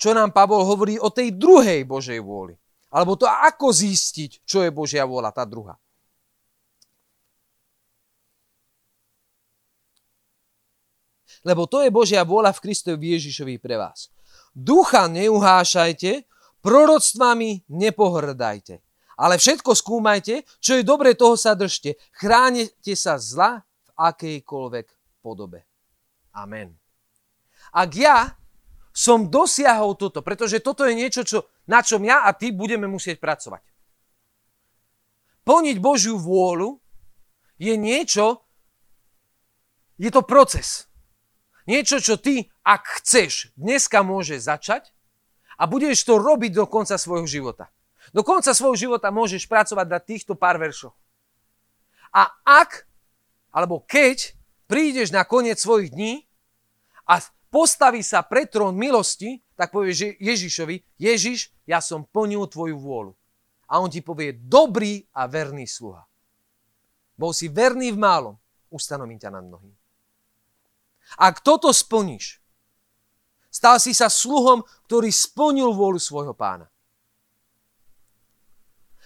[0.00, 2.56] čo nám Pavol hovorí o tej druhej Božej vôli.
[2.88, 5.76] Alebo to, ako zistiť, čo je Božia vôľa, tá druhá.
[11.42, 14.08] Lebo to je Božia vôľa v Kristovi Ježišovi pre vás.
[14.52, 16.28] Ducha neuhášajte,
[16.60, 18.84] proroctvami nepohrdajte.
[19.16, 21.96] Ale všetko skúmajte, čo je dobre, toho sa držte.
[22.16, 24.86] Chránite sa zla v akejkoľvek
[25.24, 25.64] podobe.
[26.36, 26.76] Amen.
[27.72, 28.36] Ak ja
[28.92, 33.16] som dosiahol toto, pretože toto je niečo, čo, na čom ja a ty budeme musieť
[33.16, 33.64] pracovať.
[35.42, 36.76] Plniť Božiu vôľu
[37.56, 38.44] je niečo,
[39.96, 40.86] je to proces.
[41.64, 44.94] Niečo, čo ty, ak chceš, dneska môže začať
[45.58, 47.70] a budeš to robiť do konca svojho života.
[48.10, 50.94] Do konca svojho života môžeš pracovať na týchto pár veršoch.
[52.10, 52.86] A ak,
[53.54, 54.34] alebo keď
[54.66, 56.26] prídeš na koniec svojich dní
[57.06, 63.12] a postaví sa pred trón milosti, tak povieš Ježišovi, Ježiš, ja som plnil tvoju vôľu.
[63.70, 66.04] A on ti povie, dobrý a verný sluha.
[67.16, 68.34] Bol si verný v málom,
[68.68, 69.72] ustanovím ťa nad mnohým.
[71.16, 72.41] Ak toto splníš,
[73.52, 76.72] stal si sa sluhom, ktorý splnil vôľu svojho pána.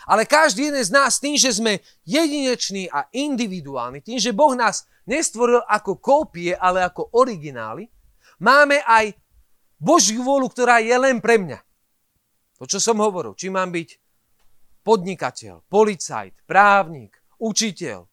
[0.06, 4.86] Ale každý jeden z nás tým, že sme jedineční a individuálni, tým, že Boh nás
[5.02, 7.90] nestvoril ako kópie, ale ako originály,
[8.38, 9.18] máme aj
[9.82, 11.58] Božiu vôľu, ktorá je len pre mňa.
[12.62, 13.88] To, čo som hovoril, či mám byť
[14.86, 18.06] podnikateľ, policajt, právnik, učiteľ,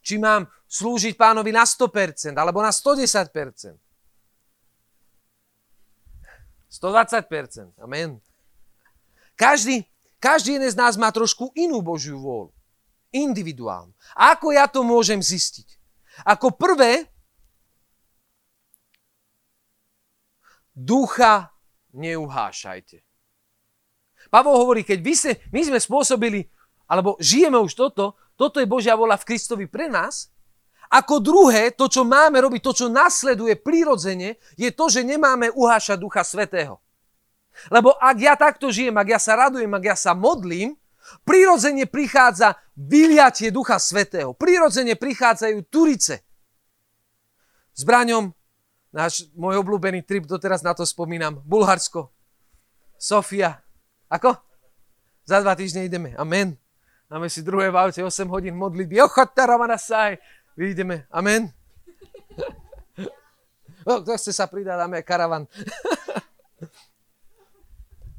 [0.00, 3.91] či mám slúžiť pánovi na 100% alebo na 110%.
[6.72, 7.76] 120%.
[7.84, 8.16] Amen.
[9.36, 9.84] Každý,
[10.16, 12.52] každý jeden z nás má trošku inú Božiu vôľu.
[13.12, 13.92] Individuálnu.
[14.16, 15.68] Ako ja to môžem zistiť?
[16.24, 17.12] Ako prvé,
[20.72, 21.52] ducha
[21.92, 23.04] neuhášajte.
[24.32, 26.48] Pavol hovorí, keď vy se, my sme spôsobili,
[26.88, 30.32] alebo žijeme už toto, toto je Božia vola v Kristovi pre nás.
[30.92, 35.96] Ako druhé, to, čo máme robiť, to, čo nasleduje prirodzene, je to, že nemáme uhášať
[35.96, 36.84] Ducha Svetého.
[37.72, 40.76] Lebo ak ja takto žijem, ak ja sa radujem, ak ja sa modlím,
[41.24, 44.36] prirodzene prichádza vyliatie Ducha Svetého.
[44.36, 46.20] Prirodzene prichádzajú turice.
[47.72, 48.28] S Braňom,
[48.92, 52.12] náš môj obľúbený trip, doteraz na to spomínam, Bulharsko,
[53.00, 53.64] Sofia.
[54.12, 54.36] Ako?
[55.24, 56.12] Za dva týždne ideme.
[56.20, 56.60] Amen.
[57.08, 59.00] Máme si druhé v aute 8 hodín modlitby.
[59.04, 60.16] Ochota Ramanasaj.
[60.56, 61.06] Vyjdeme.
[61.10, 61.52] Amen.
[63.82, 65.42] No, kto chce sa pridať, dáme aj karavan.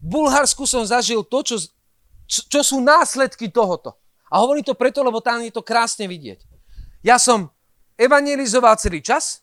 [0.03, 1.55] v Bulharsku som zažil to, čo,
[2.27, 3.95] čo sú následky tohoto.
[4.27, 6.43] A hovorím to preto, lebo tam je to krásne vidieť.
[6.99, 7.47] Ja som
[7.95, 9.39] evangelizoval celý čas,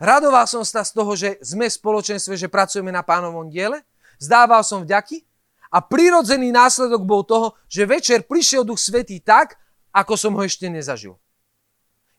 [0.00, 3.84] radoval som sa z toho, že sme v spoločenstve, že pracujeme na pánovom diele,
[4.16, 5.28] zdával som vďaky
[5.68, 9.60] a prirodzený následok bol toho, že večer prišiel Duch Svetý tak,
[9.92, 11.20] ako som ho ešte nezažil.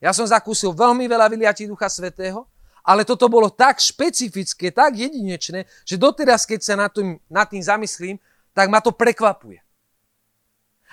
[0.01, 2.49] Ja som zakúsil veľmi veľa vyliatí Ducha Svetého,
[2.81, 7.61] ale toto bolo tak špecifické, tak jedinečné, že doteraz, keď sa nad tým, nad tým
[7.61, 8.17] zamyslím,
[8.57, 9.61] tak ma to prekvapuje.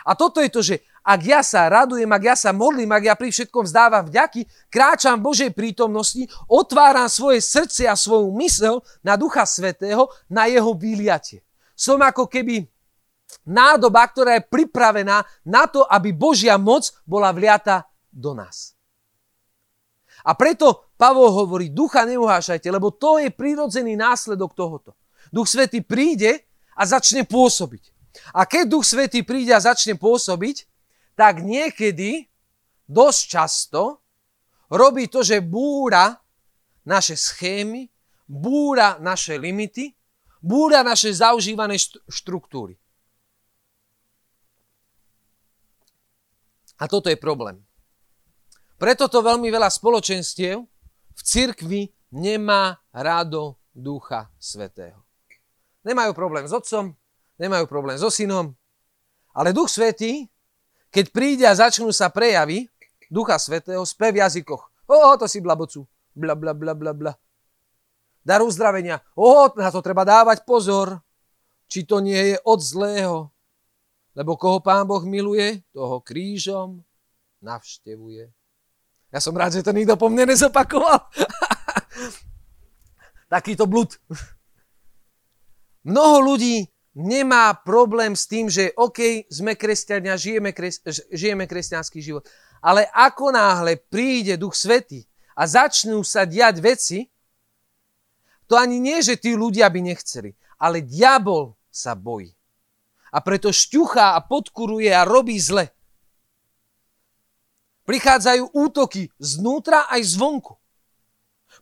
[0.04, 3.14] A toto je to, že ak ja sa radujem, ak ja sa modlím, ak ja
[3.16, 9.16] pri všetkom vzdávam vďaky, kráčam v Božej prítomnosti, otváram svoje srdce a svoju mysel na
[9.16, 11.40] Ducha Svetého, na jeho vyliatie.
[11.72, 12.68] Som ako keby
[13.48, 18.77] nádoba, ktorá je pripravená na to, aby Božia moc bola vliata do nás.
[20.28, 24.92] A preto Pavol hovorí, ducha neuhášajte, lebo to je prirodzený následok tohoto.
[25.32, 26.44] Duch Svetý príde
[26.76, 27.96] a začne pôsobiť.
[28.36, 30.68] A keď Duch Svetý príde a začne pôsobiť,
[31.16, 32.28] tak niekedy,
[32.84, 34.04] dosť často,
[34.68, 36.20] robí to, že búra
[36.84, 37.88] naše schémy,
[38.28, 39.96] búra naše limity
[40.42, 42.78] búra naše zaužívané štruktúry.
[46.78, 47.58] A toto je problém.
[48.78, 50.56] Preto to veľmi veľa spoločenstiev
[51.12, 51.82] v cirkvi
[52.14, 55.02] nemá rádo Ducha Svetého.
[55.82, 56.94] Nemajú problém s otcom,
[57.42, 58.54] nemajú problém so synom,
[59.34, 60.30] ale Duch Svetý,
[60.94, 62.70] keď príde a začnú sa prejavy
[63.10, 64.62] Ducha Svetého, spev v jazykoch.
[64.88, 65.84] O, to si blabocu.
[66.14, 67.12] Bla, bla, bla, bla, bla
[68.28, 69.00] dar uzdravenia.
[69.16, 71.00] O, na to treba dávať pozor,
[71.64, 73.32] či to nie je od zlého.
[74.12, 76.84] Lebo koho pán Boh miluje, toho krížom
[77.40, 78.28] navštevuje.
[79.08, 81.08] Ja som rád, že to nikto po mne nezopakoval.
[83.32, 83.96] Takýto blud.
[85.88, 92.28] Mnoho ľudí nemá problém s tým, že OK, sme kresťania, žijeme, kres, žijeme kresťanský život.
[92.60, 95.06] Ale ako náhle príde Duch Svety
[95.38, 96.98] a začnú sa diať veci,
[98.48, 102.32] to ani nie, že tí ľudia by nechceli, ale diabol sa bojí.
[103.12, 105.72] A preto šťuchá a podkuruje a robí zle.
[107.88, 110.60] Prichádzajú útoky znútra aj zvonku.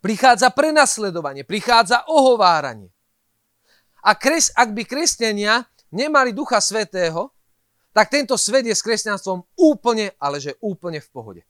[0.03, 2.91] Prichádza prenasledovanie, prichádza ohováranie.
[4.03, 5.63] A kres, ak by kresťania
[5.95, 7.31] nemali Ducha Svetého,
[7.95, 11.43] tak tento svet je s kresťanstvom úplne, ale že úplne v pohode.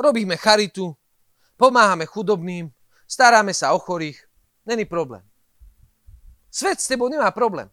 [0.00, 0.96] Robíme charitu,
[1.60, 2.72] pomáhame chudobným,
[3.04, 4.24] staráme sa o chorých,
[4.64, 5.22] není problém.
[6.48, 7.68] Svet s tebou nemá problém.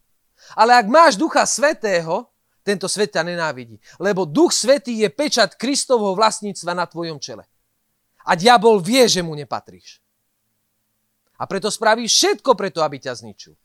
[0.54, 2.30] Ale ak máš Ducha Svetého,
[2.68, 3.80] tento svet ťa nenávidí.
[4.04, 7.48] Lebo Duch Svetý je pečat Kristovho vlastníctva na tvojom čele.
[8.28, 10.04] A diabol vie, že mu nepatríš.
[11.40, 13.56] A preto spraví všetko preto, aby ťa zničil.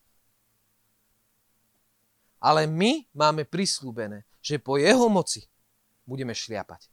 [2.38, 5.42] Ale my máme prislúbené, že po jeho moci
[6.06, 6.86] budeme šliapať.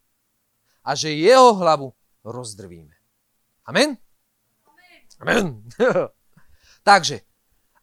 [0.81, 1.93] A že jeho hlavu
[2.25, 2.95] rozdrvíme.
[3.69, 4.01] Amen?
[5.21, 5.61] Amen.
[6.89, 7.21] Takže,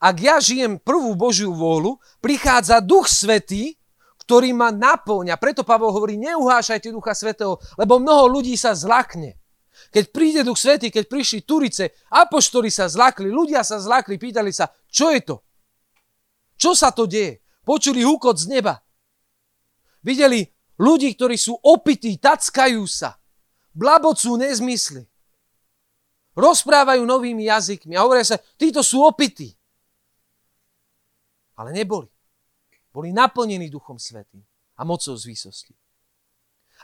[0.02, 3.76] ak ja žijem prvú Božiu vôľu, prichádza Duch Svetý,
[4.26, 5.38] ktorý ma naplňa.
[5.38, 9.38] Preto Pavol hovorí, neuhášajte Ducha Svetého, lebo mnoho ľudí sa zlakne.
[9.94, 14.66] Keď príde Duch Svetý, keď prišli Turice, apoštoli sa zlakli, ľudia sa zlakli, pýtali sa,
[14.90, 15.46] čo je to?
[16.58, 17.38] Čo sa to deje?
[17.62, 18.82] Počuli húkot z neba.
[20.02, 20.42] Videli
[20.82, 23.14] ľudí, ktorí sú opití, tackajú sa,
[23.70, 25.06] blabocú nezmysly.
[26.34, 29.54] Rozprávajú novými jazykmi a hovoria sa, títo sú opití.
[31.56, 32.15] Ale neboli.
[32.96, 34.40] Boli naplnení Duchom Svetým
[34.72, 35.76] a mocou z výsosti.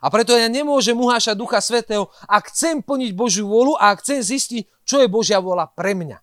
[0.04, 4.20] A preto ja nemôžem uhášať Ducha Svetého, ak chcem plniť Božiu vôľu a ak chcem
[4.20, 6.20] zistiť, čo je Božia vôľa pre mňa.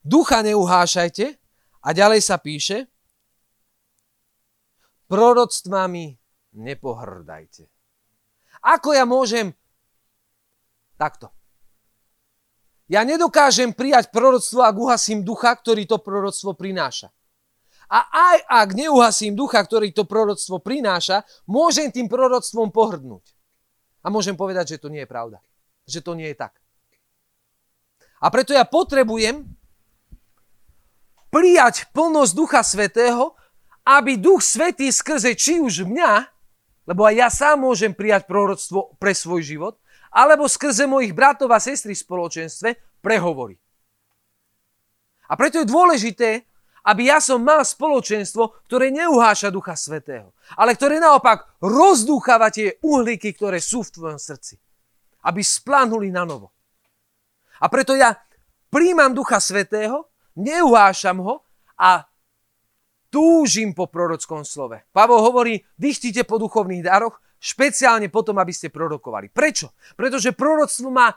[0.00, 1.36] Ducha neuhášajte
[1.84, 2.88] a ďalej sa píše,
[5.12, 6.16] proroctvami
[6.56, 7.68] nepohrdajte.
[8.64, 9.52] Ako ja môžem
[10.96, 11.28] takto?
[12.88, 17.12] Ja nedokážem prijať proroctvo, ak uhasím ducha, ktorý to proroctvo prináša.
[17.92, 23.36] A aj ak neuhasím ducha, ktorý to proroctvo prináša, môžem tým proroctvom pohrdnúť.
[24.00, 25.44] A môžem povedať, že to nie je pravda.
[25.84, 26.56] Že to nie je tak.
[28.24, 29.44] A preto ja potrebujem
[31.28, 33.36] prijať plnosť Ducha Svetého,
[33.84, 36.32] aby Duch Svetý skrze či už mňa,
[36.88, 39.74] lebo aj ja sám môžem prijať proroctvo pre svoj život,
[40.08, 42.68] alebo skrze mojich bratov a sestry v spoločenstve
[43.04, 43.56] prehovorí.
[45.28, 46.44] A preto je dôležité,
[46.82, 53.30] aby ja som mal spoločenstvo, ktoré neuháša Ducha Svetého, ale ktoré naopak rozdúchava tie uhlíky,
[53.34, 54.58] ktoré sú v tvojom srdci.
[55.22, 56.50] Aby splanuli na novo.
[57.62, 58.18] A preto ja
[58.66, 61.46] príjmam Ducha Svetého, neuhášam ho
[61.78, 62.02] a
[63.12, 64.82] túžim po prorockom slove.
[64.90, 69.30] Pavol hovorí, dychtite po duchovných daroch, špeciálne potom, aby ste prorokovali.
[69.30, 69.76] Prečo?
[69.94, 71.12] Pretože proroctvo má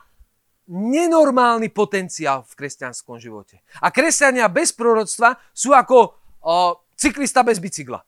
[0.65, 3.61] nenormálny potenciál v kresťanskom živote.
[3.81, 5.97] A kresťania bez proroctva sú ako
[6.41, 6.55] o,
[6.97, 8.01] cyklista bez bicykla.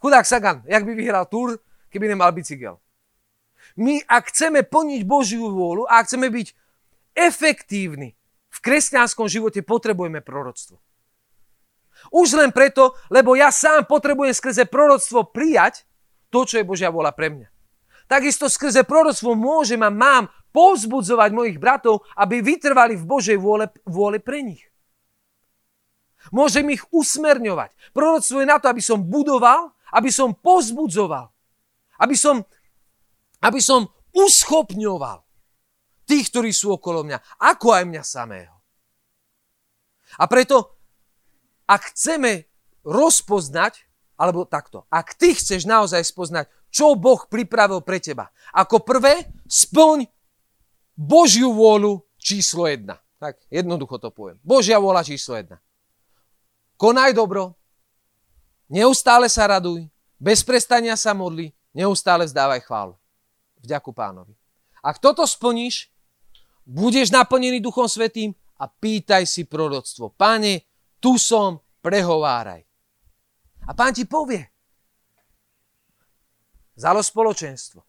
[0.00, 1.60] Chudák Sagan, jak by vyhral túr,
[1.92, 2.80] keby nemal bicykel.
[3.78, 6.48] My, ak chceme plniť Božiu vôľu a ak chceme byť
[7.14, 8.16] efektívni
[8.52, 10.80] v kresťanskom živote, potrebujeme proroctvo.
[12.10, 15.86] Už len preto, lebo ja sám potrebujem skrze proroctvo prijať
[16.32, 17.48] to, čo je Božia vôľa pre mňa.
[18.10, 24.20] Takisto skrze proroctvo môžem a mám povzbudzovať mojich bratov, aby vytrvali v Božej vôle, vôle
[24.20, 24.62] pre nich.
[26.30, 27.74] Môžem ich usmerňovať.
[27.90, 31.32] Proroctvo je na to, aby som budoval, aby som povzbudzoval,
[31.98, 32.46] aby som,
[33.42, 35.24] aby som uschopňoval
[36.06, 38.54] tých, ktorí sú okolo mňa, ako aj mňa samého.
[40.20, 40.76] A preto,
[41.64, 42.46] ak chceme
[42.84, 43.88] rozpoznať,
[44.20, 50.04] alebo takto, ak ty chceš naozaj spoznať, čo Boh pripravil pre teba, ako prvé, splň
[51.02, 53.02] Božiu vôľu číslo jedna.
[53.18, 54.38] Tak jednoducho to poviem.
[54.46, 55.58] Božia vôľa číslo jedna.
[56.78, 57.54] Konaj dobro,
[58.70, 59.86] neustále sa raduj,
[60.18, 62.94] bez prestania sa modli, neustále vzdávaj chválu.
[63.62, 64.34] Vďaku pánovi.
[64.82, 65.90] Ak toto splníš,
[66.66, 70.10] budeš naplnený Duchom Svetým a pýtaj si proroctvo.
[70.14, 70.66] Pane,
[70.98, 72.62] tu som, prehováraj.
[73.66, 74.42] A pán ti povie.
[76.74, 77.86] Zalo spoločenstvo.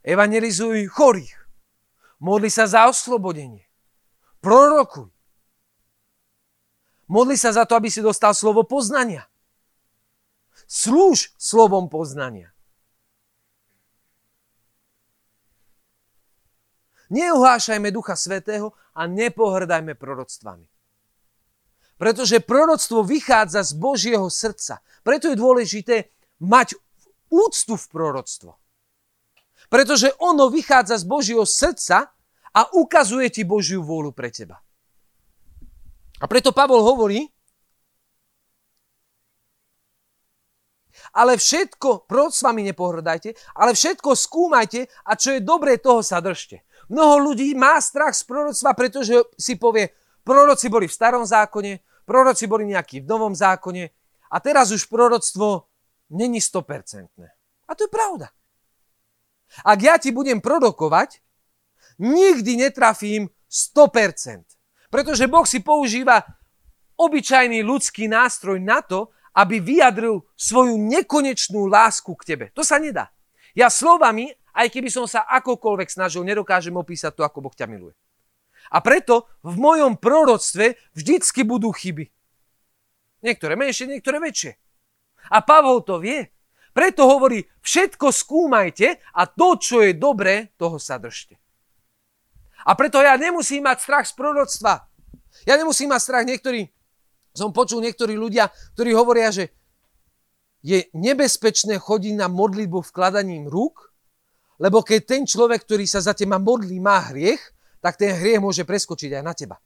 [0.00, 1.37] Evangelizuj chorých.
[2.18, 3.62] Modli sa za oslobodenie.
[4.42, 5.10] Prorokuj.
[7.08, 9.24] Modli sa za to, aby si dostal slovo poznania.
[10.68, 12.52] Slúž slovom poznania.
[17.08, 20.68] Neuhášajme Ducha Svetého a nepohrdajme proroctvami.
[21.96, 24.84] Pretože proroctvo vychádza z Božieho srdca.
[25.00, 26.76] Preto je dôležité mať
[27.32, 28.60] úctu v proroctvo.
[29.68, 32.08] Pretože ono vychádza z Božieho srdca
[32.56, 34.58] a ukazuje ti Božiu vôľu pre teba.
[36.18, 37.28] A preto Pavol hovorí,
[41.14, 46.66] ale všetko, s vami nepohrdajte, ale všetko skúmajte a čo je dobré, toho sa držte.
[46.90, 49.92] Mnoho ľudí má strach z proroctva, pretože si povie,
[50.24, 53.84] proroci boli v starom zákone, proroci boli nejakí v novom zákone
[54.32, 55.68] a teraz už proroctvo
[56.12, 57.08] není 100%.
[57.68, 58.32] A to je pravda.
[59.64, 61.20] Ak ja ti budem prorokovať,
[61.98, 64.44] nikdy netrafím 100%.
[64.88, 66.24] Pretože Boh si používa
[66.96, 72.46] obyčajný ľudský nástroj na to, aby vyjadril svoju nekonečnú lásku k tebe.
[72.58, 73.12] To sa nedá.
[73.54, 77.94] Ja slovami, Aj keby som sa akokoľvek snažil, nedokážem opísať to, ako Boh ťa miluje.
[78.74, 82.10] A preto v mojom proroctve vždycky budú chyby.
[83.22, 84.58] Niektoré menšie, niektoré väčšie.
[85.30, 86.26] A Pavol to vie.
[86.78, 91.34] Preto hovorí, všetko skúmajte a to, čo je dobré, toho sa držte.
[92.62, 94.86] A preto ja nemusím mať strach z proroctva.
[95.42, 96.22] Ja nemusím mať strach.
[96.22, 96.70] Niektorí,
[97.34, 99.50] som počul niektorí ľudia, ktorí hovoria, že
[100.62, 103.90] je nebezpečné chodiť na modlitbu vkladaním rúk,
[104.62, 107.42] lebo keď ten človek, ktorý sa za teba modlí, má hriech,
[107.82, 109.58] tak ten hriech môže preskočiť aj na teba.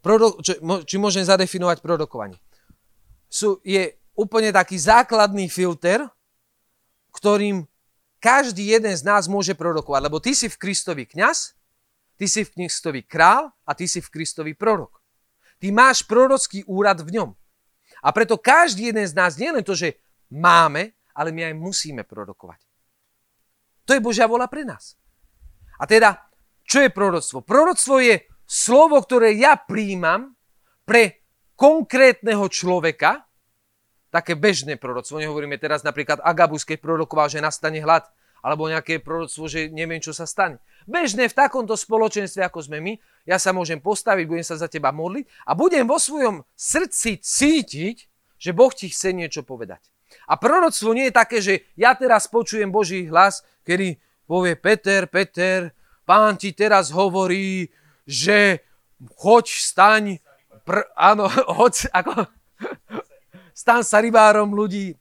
[0.00, 0.56] Prorok, čo,
[0.88, 2.40] či môžem zadefinovať prorokovanie?
[3.28, 6.02] Sú, je úplne taký základný filter,
[7.12, 7.68] ktorým
[8.20, 10.00] každý jeden z nás môže prorokovať.
[10.04, 11.56] Lebo ty si v Kristovi kňaz,
[12.20, 15.00] ty si v Kristovi král a ty si v Kristovi prorok.
[15.60, 17.30] Ty máš prorocký úrad v ňom.
[18.00, 20.00] A preto každý jeden z nás, nie len to, že
[20.32, 22.64] máme, ale my aj musíme prorokovať.
[23.84, 24.96] To je Božia vola pre nás.
[25.76, 26.16] A teda,
[26.64, 27.44] čo je proroctvo?
[27.44, 30.34] Proroctvo je slovo, ktoré ja príjmam
[30.82, 31.22] pre
[31.54, 33.30] konkrétneho človeka,
[34.10, 38.10] také bežné proroctvo, nehovoríme teraz napríklad Agabus, keď prorokoval, že nastane hlad,
[38.42, 40.58] alebo nejaké proroctvo, že neviem, čo sa stane.
[40.88, 42.92] Bežné v takomto spoločenstve, ako sme my,
[43.28, 47.96] ja sa môžem postaviť, budem sa za teba modliť a budem vo svojom srdci cítiť,
[48.40, 49.84] že Boh ti chce niečo povedať.
[50.26, 55.70] A proroctvo nie je také, že ja teraz počujem Boží hlas, kedy povie Peter, Peter,
[56.08, 57.68] pán ti teraz hovorí,
[58.10, 58.66] že
[59.14, 60.04] choď, staň,
[60.66, 61.30] pr, áno,
[61.62, 62.26] hoď, ako,
[63.54, 64.98] staň sa rybárom ľudí.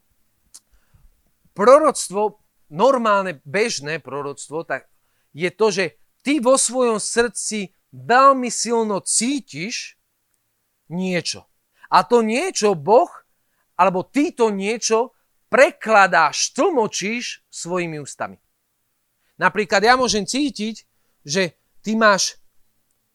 [1.58, 2.38] Proroctvo,
[2.70, 4.86] normálne, bežné proroctvo, tak
[5.34, 5.86] je to, že
[6.22, 9.98] ty vo svojom srdci veľmi silno cítiš
[10.94, 11.50] niečo.
[11.90, 13.10] A to niečo Boh,
[13.74, 15.18] alebo ty to niečo
[15.50, 18.38] prekladáš, tlmočíš svojimi ústami.
[19.42, 20.86] Napríklad ja môžem cítiť,
[21.26, 22.39] že ty máš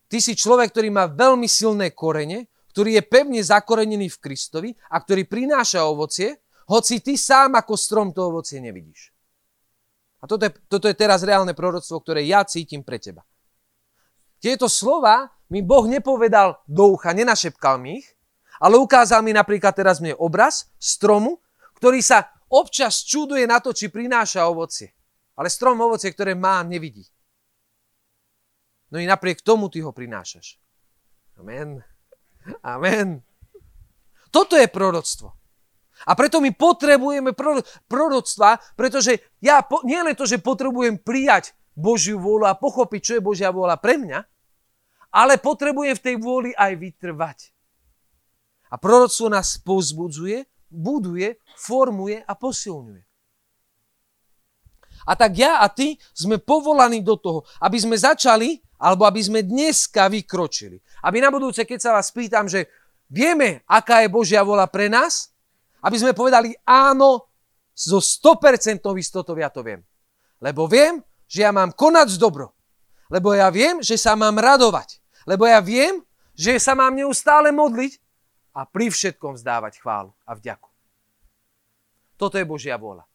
[0.09, 4.99] Ty si človek, ktorý má veľmi silné korene, ktorý je pevne zakorenený v Kristovi a
[4.99, 9.15] ktorý prináša ovocie, hoci ty sám ako strom to ovocie nevidíš.
[10.19, 13.23] A toto je, toto je teraz reálne proroctvo, ktoré ja cítim pre teba.
[14.41, 18.09] Tieto slova mi Boh nepovedal do ucha, nenašepkal mi ich,
[18.59, 21.45] ale ukázal mi napríklad teraz mne obraz stromu,
[21.77, 24.97] ktorý sa občas čuduje na to, či prináša ovocie.
[25.37, 27.05] Ale strom ovocie, ktoré má, nevidí.
[28.95, 30.55] No i napriek tomu ty ho prinášaš.
[31.43, 31.83] Amen.
[32.63, 33.27] Amen.
[34.31, 35.35] Toto je proroctvo.
[36.07, 37.35] A preto my potrebujeme
[37.91, 43.13] proroctva, pretože ja po, nie len to, že potrebujem prijať Božiu vôľu a pochopiť, čo
[43.19, 44.23] je Božia vôľa pre mňa,
[45.11, 47.39] ale potrebujem v tej vôli aj vytrvať.
[48.71, 53.03] A proroctvo nás pozbudzuje, buduje, formuje a posilňuje.
[55.05, 59.41] A tak ja a ty sme povolaní do toho, aby sme začali alebo aby sme
[59.41, 60.76] dneska vykročili.
[61.01, 62.68] Aby na budúce, keď sa vás pýtam, že
[63.09, 65.32] vieme, aká je Božia vola pre nás,
[65.80, 67.24] aby sme povedali áno,
[67.72, 69.80] zo 100% istotou ja to viem.
[70.45, 72.53] Lebo viem, že ja mám konať dobro.
[73.09, 75.01] Lebo ja viem, že sa mám radovať.
[75.24, 76.05] Lebo ja viem,
[76.37, 77.97] že sa mám neustále modliť
[78.53, 80.68] a pri všetkom vzdávať chválu a vďaku.
[82.20, 83.09] Toto je Božia vôľa.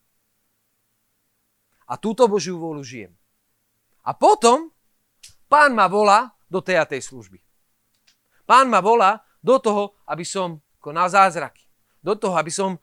[1.89, 3.13] A túto Božiu vôľu žijem.
[4.03, 4.74] A potom
[5.50, 7.41] Pán ma volá do tej a tej služby.
[8.45, 11.66] Pán ma volá do toho, aby som konal zázraky.
[12.00, 12.78] Do toho, aby som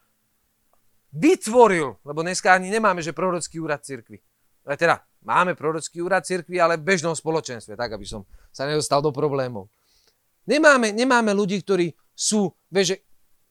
[1.15, 4.21] vytvoril, lebo dneska ani nemáme, že prorocký úrad cirkvi.
[4.67, 9.01] Ale teda, máme prorocký úrad cirkvi, ale v bežnom spoločenstve, tak aby som sa nedostal
[9.01, 9.71] do problémov.
[10.47, 12.99] Nemáme, nemáme ľudí, ktorí sú, vieš,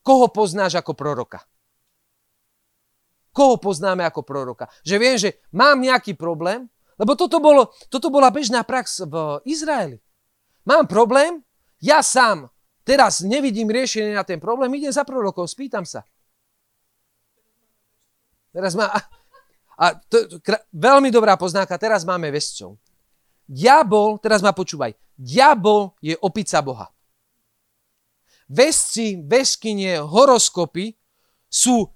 [0.04, 1.44] koho poznáš ako proroka?
[3.36, 4.72] Koho poznáme ako proroka?
[4.88, 10.00] Že viem, že mám nejaký problém lebo toto, bolo, toto bola bežná prax v Izraeli.
[10.66, 11.44] Mám problém,
[11.84, 12.50] ja sám
[12.86, 16.06] teraz nevidím riešenie na ten problém, idem za prorokom, spýtam sa.
[18.54, 18.94] Teraz má...
[19.76, 20.40] A to, to,
[20.72, 22.80] veľmi dobrá poznáka, teraz máme vescov.
[23.44, 26.88] Diabol, teraz ma počúvaj, diabol je opica Boha.
[28.48, 30.96] Vesci, veskynie, horoskopy
[31.52, 31.92] sú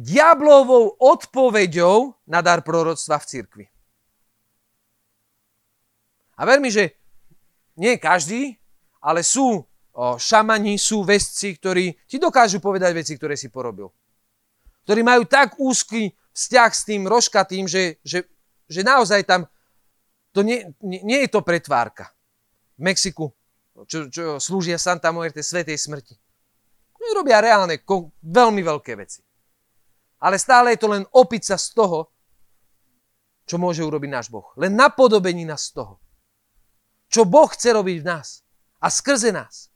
[0.00, 3.64] diablovou odpoveďou na dar proroctva v cirkvi.
[6.40, 6.96] A ver mi, že
[7.76, 8.56] nie každý,
[9.04, 13.92] ale sú o, šamani, sú vesci, ktorí ti dokážu povedať veci, ktoré si porobil.
[14.88, 18.24] Ktorí majú tak úzky vzťah s tým rožkatým, že, že,
[18.64, 19.44] že naozaj tam
[20.32, 22.08] to nie, nie, nie je to pretvárka.
[22.80, 23.28] V Mexiku
[23.86, 26.16] čo, čo slúžia Santa Muerte, svetej smrti.
[27.00, 27.80] Oni robia reálne,
[28.20, 29.24] veľmi veľké veci.
[30.20, 32.12] Ale stále je to len opica z toho,
[33.48, 34.46] čo môže urobiť náš Boh.
[34.54, 35.98] Len napodobení nás z toho.
[37.10, 38.46] Čo Boh chce robiť v nás
[38.78, 39.72] a skrze nás.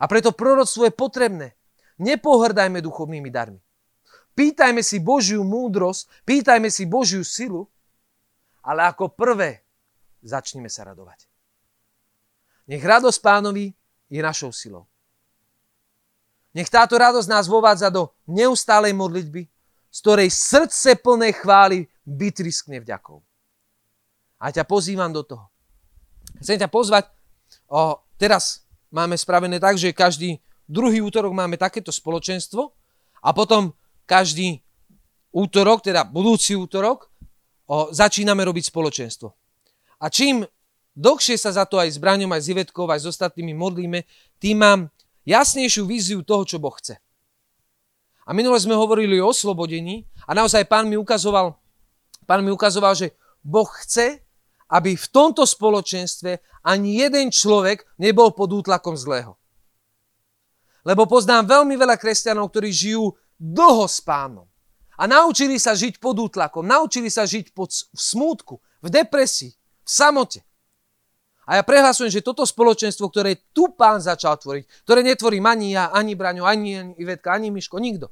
[0.00, 1.48] A preto proroctvo je potrebné.
[2.00, 3.60] Nepohrdajme duchovnými darmi.
[4.34, 7.70] Pýtajme si Božiu múdrosť, pýtajme si Božiu silu,
[8.66, 9.62] ale ako prvé
[10.24, 11.30] začneme sa radovať.
[12.66, 13.70] Nech radosť pánovi
[14.10, 14.88] je našou silou.
[16.54, 19.42] Nech táto radosť nás vovádza do neustálej modlitby,
[19.90, 23.18] z ktorej srdce plné chvály vytriskne vďakou.
[24.38, 25.50] A ťa pozývam do toho.
[26.38, 27.10] Chcem ťa pozvať,
[27.66, 28.62] o, teraz
[28.94, 30.38] máme spravené tak, že každý
[30.70, 32.70] druhý útorok máme takéto spoločenstvo
[33.22, 33.74] a potom
[34.06, 34.62] každý
[35.34, 37.10] útorok, teda budúci útorok,
[37.66, 39.28] o, začíname robiť spoločenstvo.
[39.98, 40.46] A čím
[40.94, 44.06] dlhšie sa za to aj s Braňom, aj s Ivetkou, aj s ostatnými modlíme,
[44.38, 44.80] tým mám
[45.24, 47.00] jasnejšiu víziu toho, čo Boh chce.
[48.24, 51.60] A minule sme hovorili o oslobodení a naozaj pán mi ukazoval,
[52.24, 53.12] pán mi ukazoval, že
[53.44, 54.24] Boh chce,
[54.72, 59.36] aby v tomto spoločenstve ani jeden človek nebol pod útlakom zlého.
[60.84, 64.48] Lebo poznám veľmi veľa kresťanov, ktorí žijú dlho s pánom.
[64.96, 69.52] A naučili sa žiť pod útlakom, naučili sa žiť pod, v smútku, v depresii,
[69.84, 70.40] v samote.
[71.44, 75.92] A ja prehlasujem, že toto spoločenstvo, ktoré tu pán začal tvoriť, ktoré netvorím ani ja,
[75.92, 78.08] ani Braňo, ani Ivetka, ani Miško, nikto.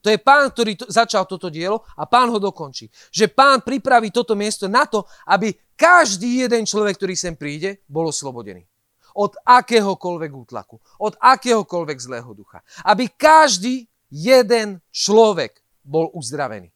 [0.00, 2.88] To je pán, ktorý to, začal toto dielo a pán ho dokončí.
[3.12, 8.08] Že pán pripraví toto miesto na to, aby každý jeden človek, ktorý sem príde, bol
[8.08, 8.64] oslobodený.
[9.12, 12.64] Od akéhokoľvek útlaku, od akéhokoľvek zlého ducha.
[12.88, 16.72] Aby každý jeden človek bol uzdravený.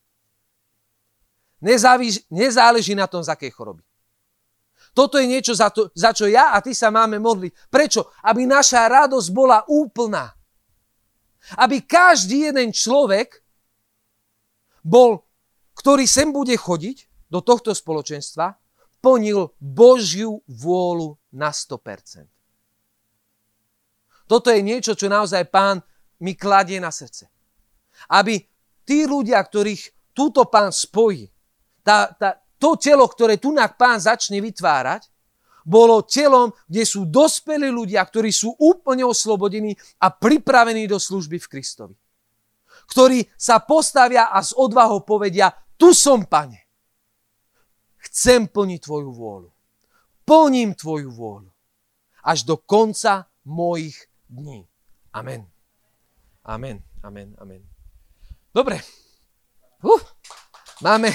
[1.65, 3.81] Nezáleží, nezáleží na tom, z akej choroby.
[4.95, 7.67] Toto je niečo, za, to, za čo ja a ty sa máme modliť.
[7.67, 8.15] Prečo?
[8.23, 10.31] Aby naša radosť bola úplná.
[11.59, 13.43] Aby každý jeden človek
[14.87, 15.27] bol,
[15.75, 18.55] ktorý sem bude chodiť do tohto spoločenstva,
[19.03, 22.31] plnil Božiu vôľu na 100%.
[24.25, 25.83] Toto je niečo, čo naozaj pán
[26.23, 27.29] mi kladie na srdce.
[28.09, 28.41] Aby
[28.87, 31.29] tí ľudia, ktorých túto pán spojí,
[31.85, 35.13] tá, tá, to telo, ktoré tu pán začne vytvárať,
[35.69, 41.51] bolo telom, kde sú dospelí ľudia, ktorí sú úplne oslobodení a pripravení do služby v
[41.53, 41.97] Kristovi.
[42.89, 46.65] Ktorí sa postavia a s odvahou povedia, tu som, pane.
[48.09, 49.51] Chcem plniť tvoju vôľu.
[50.25, 51.53] Plním tvoju vôľu.
[52.25, 53.97] Až do konca mojich
[54.29, 54.65] dní.
[55.13, 55.49] Amen.
[56.45, 56.81] Amen.
[57.05, 57.37] Amen.
[57.41, 57.61] Amen.
[58.53, 58.81] Dobre.
[59.85, 60.01] Uh,
[60.81, 61.13] máme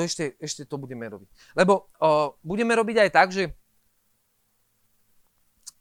[0.00, 1.28] to ešte, ešte to budeme robiť.
[1.52, 3.52] Lebo o, budeme robiť aj tak, že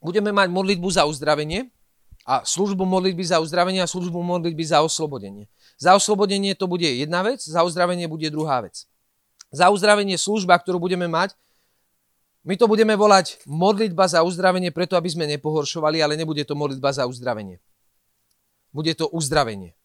[0.03, 1.71] budeme mať modlitbu za uzdravenie
[2.27, 5.47] a službu modlitby za uzdravenie a službu modlitby za oslobodenie.
[5.79, 8.83] Za oslobodenie to bude jedna vec, za uzdravenie bude druhá vec.
[9.55, 11.39] Za uzdravenie služba, ktorú budeme mať,
[12.43, 16.91] my to budeme volať modlitba za uzdravenie, preto aby sme nepohoršovali, ale nebude to modlitba
[16.91, 17.59] za uzdravenie.
[18.71, 19.75] Bude to uzdravenie.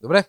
[0.00, 0.28] Dobre?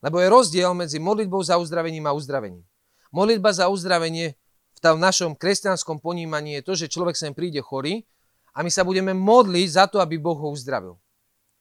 [0.00, 2.64] Lebo je rozdiel medzi modlitbou za uzdravením a uzdravením.
[3.12, 4.36] Modlitba za uzdravenie
[4.72, 8.08] v tom našom kresťanskom ponímaní je to, že človek sem príde chorý
[8.56, 10.96] a my sa budeme modliť za to, aby Boh ho uzdravil.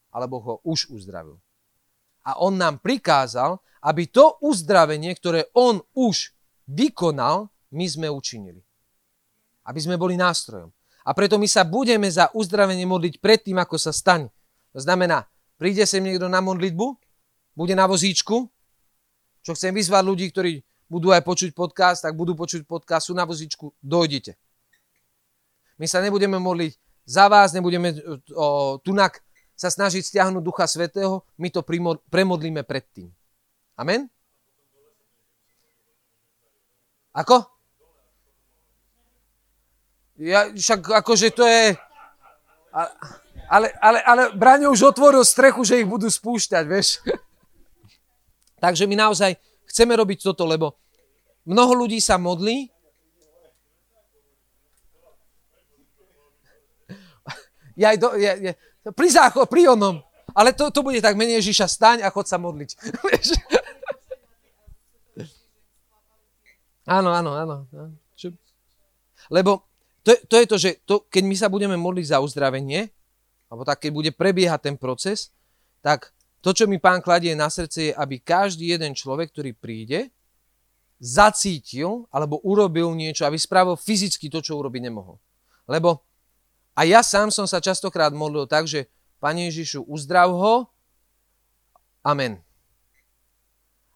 [0.10, 1.38] Alebo ho už uzdravil.
[2.24, 6.32] A on nám prikázal, aby to uzdravenie, ktoré on už
[6.68, 8.62] vykonal, my sme učinili.
[9.66, 10.72] Aby sme boli nástrojom.
[11.06, 14.30] A preto my sa budeme za uzdravenie modliť predtým, ako sa stane.
[14.76, 15.26] To znamená,
[15.58, 17.09] príde sem niekto na modlitbu,
[17.60, 18.48] bude na vozíčku,
[19.44, 23.28] čo chcem vyzvať ľudí, ktorí budú aj počuť podcast, tak budú počuť podcast, sú na
[23.28, 24.40] vozíčku, dojdite.
[25.76, 27.92] My sa nebudeme modliť za vás, nebudeme
[28.32, 29.20] o, tunak
[29.60, 31.60] sa snažiť stiahnuť Ducha Svetého, my to
[32.08, 33.12] premodlíme predtým.
[33.76, 34.08] Amen?
[37.12, 37.44] Ako?
[40.16, 41.76] Ja, však akože to je...
[43.50, 47.04] Ale, ale, ale Braňo už otvoril strechu, že ich budú spúšťať, vieš.
[48.60, 49.36] Takže my naozaj
[49.66, 50.76] chceme robiť toto, lebo
[51.48, 52.70] mnoho ľudí sa modlí,
[57.82, 58.54] ja, do, ja, ja,
[58.92, 60.04] pri záchod, pri onom.
[60.38, 62.78] Ale to, to bude tak, menej Ježiša, staň a chod sa modliť.
[66.98, 67.66] áno, áno, áno.
[69.30, 69.66] Lebo
[70.02, 72.90] to, to je to, že to, keď my sa budeme modliť za uzdravenie,
[73.50, 75.34] alebo tak, keď bude prebiehať ten proces,
[75.82, 80.12] tak to, čo mi pán kladie na srdce, je, aby každý jeden človek, ktorý príde,
[81.00, 85.20] zacítil alebo urobil niečo, aby spravil fyzicky to, čo urobiť nemohol.
[85.68, 86.04] Lebo
[86.76, 88.88] a ja sám som sa častokrát modlil tak, že
[89.20, 90.72] Pane Ježišu, uzdrav ho,
[92.00, 92.40] amen.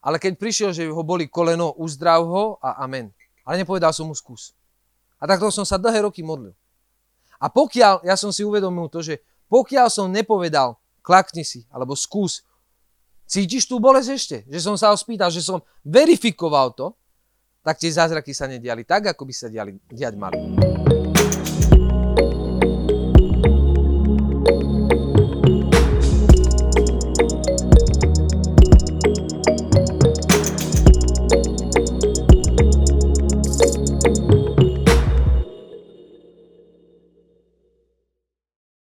[0.03, 3.07] Ale keď prišiel, že ho boli koleno, uzdrav ho a amen.
[3.47, 4.51] Ale nepovedal som mu skús.
[5.15, 6.51] A takto som sa dlhé roky modlil.
[7.39, 12.47] A pokiaľ, ja som si uvedomil to, že pokiaľ som nepovedal, klakni si, alebo skús.
[13.27, 14.37] Cítiš tú bolesť ešte?
[14.47, 16.95] Že som sa ho spýtal, že som verifikoval to,
[17.63, 20.39] tak tie zázraky sa nediali tak, ako by sa diali, diať mali.